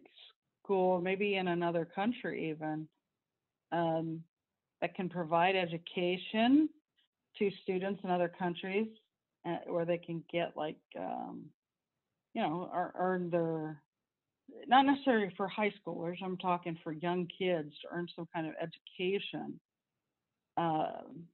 school, 0.63 0.99
maybe 1.01 1.35
in 1.35 1.49
another 1.49 1.85
country 1.85 2.49
even, 2.49 2.87
um, 3.71 4.23
that 4.81 4.95
can 4.95 5.09
provide 5.09 5.55
education 5.55 6.69
to 7.37 7.51
students 7.63 8.01
in 8.03 8.09
other 8.09 8.31
countries, 8.39 8.87
uh, 9.47 9.57
where 9.67 9.85
they 9.85 9.97
can 9.97 10.23
get 10.31 10.55
like, 10.55 10.77
um, 10.97 11.45
you 12.33 12.41
know, 12.41 12.69
or, 12.73 12.93
earn 12.97 13.29
their, 13.29 13.81
not 14.67 14.85
necessarily 14.85 15.33
for 15.37 15.47
high 15.47 15.73
schoolers, 15.85 16.17
I'm 16.23 16.37
talking 16.37 16.77
for 16.83 16.91
young 16.91 17.27
kids 17.37 17.73
to 17.81 17.87
earn 17.91 18.07
some 18.15 18.27
kind 18.33 18.47
of 18.47 18.53
education. 18.61 19.59
Um, 20.57 21.27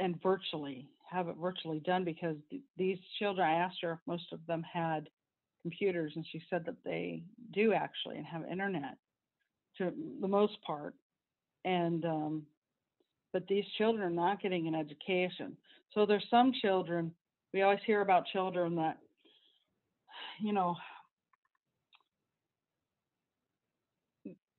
and 0.00 0.20
virtually 0.22 0.88
have 1.08 1.28
it 1.28 1.36
virtually 1.40 1.80
done 1.80 2.04
because 2.04 2.36
th- 2.50 2.62
these 2.76 2.98
children, 3.18 3.46
I 3.46 3.54
asked 3.54 3.78
her 3.82 3.92
if 3.92 3.98
most 4.06 4.32
of 4.32 4.40
them 4.46 4.64
had 4.70 5.08
computers, 5.62 6.12
and 6.16 6.26
she 6.32 6.42
said 6.50 6.64
that 6.66 6.82
they 6.84 7.22
do 7.52 7.72
actually 7.72 8.16
and 8.16 8.26
have 8.26 8.42
internet 8.50 8.96
to 9.78 9.92
the 10.20 10.28
most 10.28 10.60
part. 10.66 10.94
And 11.64 12.04
um, 12.04 12.42
but 13.32 13.46
these 13.48 13.64
children 13.78 14.04
are 14.04 14.10
not 14.10 14.42
getting 14.42 14.68
an 14.68 14.74
education. 14.74 15.56
So 15.92 16.06
there's 16.06 16.26
some 16.30 16.52
children. 16.60 17.12
We 17.52 17.62
always 17.62 17.80
hear 17.86 18.00
about 18.00 18.26
children 18.26 18.76
that, 18.76 18.98
you 20.40 20.52
know, 20.52 20.76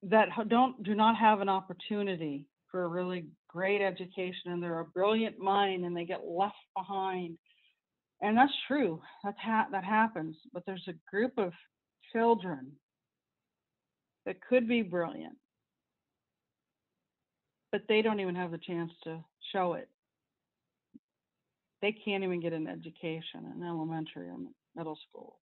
that 0.04 0.28
don't 0.50 0.84
do 0.84 0.96
not 0.96 1.16
have 1.16 1.40
an 1.40 1.50
opportunity 1.50 2.46
for 2.70 2.84
a 2.84 2.88
really 2.88 3.26
great 3.48 3.82
education 3.82 4.52
and 4.52 4.62
they're 4.62 4.80
a 4.80 4.86
brilliant 4.86 5.40
mind 5.40 5.86
and 5.86 5.96
they 5.96 6.06
get 6.06 6.26
left 6.26 6.56
behind 6.76 7.38
and 8.22 8.36
that's 8.38 8.52
true 8.68 9.00
that's 9.24 9.38
ha- 9.40 9.68
that 9.72 9.84
happens 9.84 10.36
but 10.52 10.64
there's 10.66 10.88
a 10.88 11.10
group 11.10 11.32
of 11.38 11.54
children 12.12 12.72
that 14.26 14.42
could 14.42 14.68
be 14.68 14.82
brilliant 14.82 15.38
but 17.74 17.82
they 17.90 18.02
don't 18.02 18.22
even 18.22 18.36
have 18.36 18.52
the 18.52 18.58
chance 18.58 18.92
to 19.04 19.22
show 19.52 19.74
it 19.74 19.90
they 21.82 21.92
can't 21.92 22.24
even 22.24 22.40
get 22.40 22.54
an 22.54 22.68
education 22.68 23.52
in 23.54 23.64
elementary 23.64 24.30
or 24.30 24.38
middle 24.76 24.98
school 25.10 25.40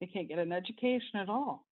they 0.00 0.06
can't 0.06 0.28
get 0.28 0.38
an 0.38 0.52
education 0.52 1.16
at 1.16 1.30
all 1.30 1.64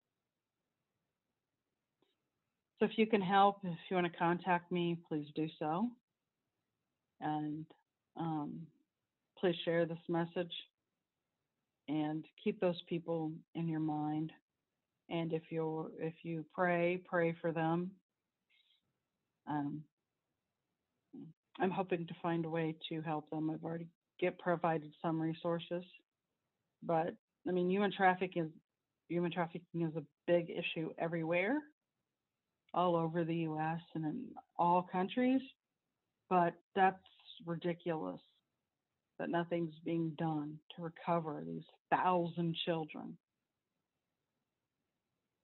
so 2.78 2.84
if 2.84 2.92
you 2.96 3.06
can 3.06 3.20
help, 3.20 3.58
if 3.64 3.76
you 3.90 3.96
want 3.96 4.10
to 4.10 4.18
contact 4.18 4.70
me, 4.70 4.96
please 5.08 5.26
do 5.34 5.48
so. 5.58 5.88
And 7.20 7.66
um, 8.16 8.60
please 9.38 9.56
share 9.64 9.84
this 9.84 9.98
message 10.08 10.52
and 11.88 12.24
keep 12.42 12.60
those 12.60 12.80
people 12.88 13.32
in 13.56 13.66
your 13.66 13.80
mind. 13.80 14.32
And 15.10 15.32
if 15.32 15.42
you 15.50 15.90
if 15.98 16.14
you 16.22 16.44
pray, 16.54 17.02
pray 17.08 17.34
for 17.40 17.50
them. 17.50 17.90
Um, 19.48 19.82
I'm 21.60 21.70
hoping 21.70 22.06
to 22.06 22.14
find 22.22 22.44
a 22.44 22.50
way 22.50 22.76
to 22.88 23.02
help 23.02 23.28
them. 23.30 23.50
I've 23.50 23.64
already 23.64 23.88
get 24.20 24.38
provided 24.38 24.92
some 25.02 25.20
resources, 25.20 25.84
but 26.82 27.14
I 27.46 27.52
mean, 27.52 27.70
human 27.70 27.92
trafficking 27.92 28.44
is 28.44 28.50
human 29.08 29.32
trafficking 29.32 29.82
is 29.82 29.96
a 29.96 30.02
big 30.26 30.50
issue 30.50 30.90
everywhere 30.98 31.58
all 32.74 32.94
over 32.94 33.24
the 33.24 33.36
US 33.36 33.80
and 33.94 34.04
in 34.04 34.26
all 34.58 34.86
countries, 34.92 35.40
but 36.28 36.54
that's 36.76 36.96
ridiculous 37.46 38.20
that 39.18 39.30
nothing's 39.30 39.74
being 39.84 40.12
done 40.18 40.58
to 40.76 40.82
recover 40.82 41.42
these 41.46 41.64
thousand 41.90 42.54
children. 42.64 43.16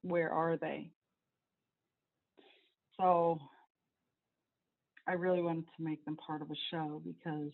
Where 0.02 0.30
are 0.30 0.56
they? 0.56 0.90
So 3.00 3.40
I 5.06 5.12
really 5.12 5.42
wanted 5.42 5.66
to 5.76 5.82
make 5.82 6.04
them 6.04 6.16
part 6.16 6.42
of 6.42 6.50
a 6.50 6.54
show 6.70 7.02
because 7.04 7.52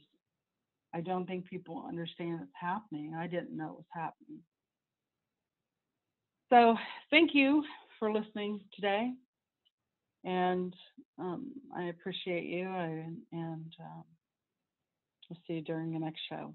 I 0.94 1.00
don't 1.00 1.26
think 1.26 1.48
people 1.48 1.84
understand 1.86 2.40
it's 2.42 2.52
happening. 2.60 3.14
I 3.16 3.26
didn't 3.26 3.56
know 3.56 3.70
it 3.70 3.76
was 3.76 3.84
happening. 3.92 4.40
So 6.50 6.76
thank 7.10 7.30
you 7.34 7.64
for 7.98 8.12
listening 8.12 8.60
today 8.74 9.12
and 10.24 10.74
um, 11.18 11.52
I 11.76 11.84
appreciate 11.84 12.44
you. 12.44 12.68
I, 12.68 13.06
and 13.32 13.74
um, 13.80 14.04
we'll 15.28 15.38
see 15.46 15.54
you 15.54 15.62
during 15.62 15.92
the 15.92 15.98
next 15.98 16.20
show. 16.28 16.54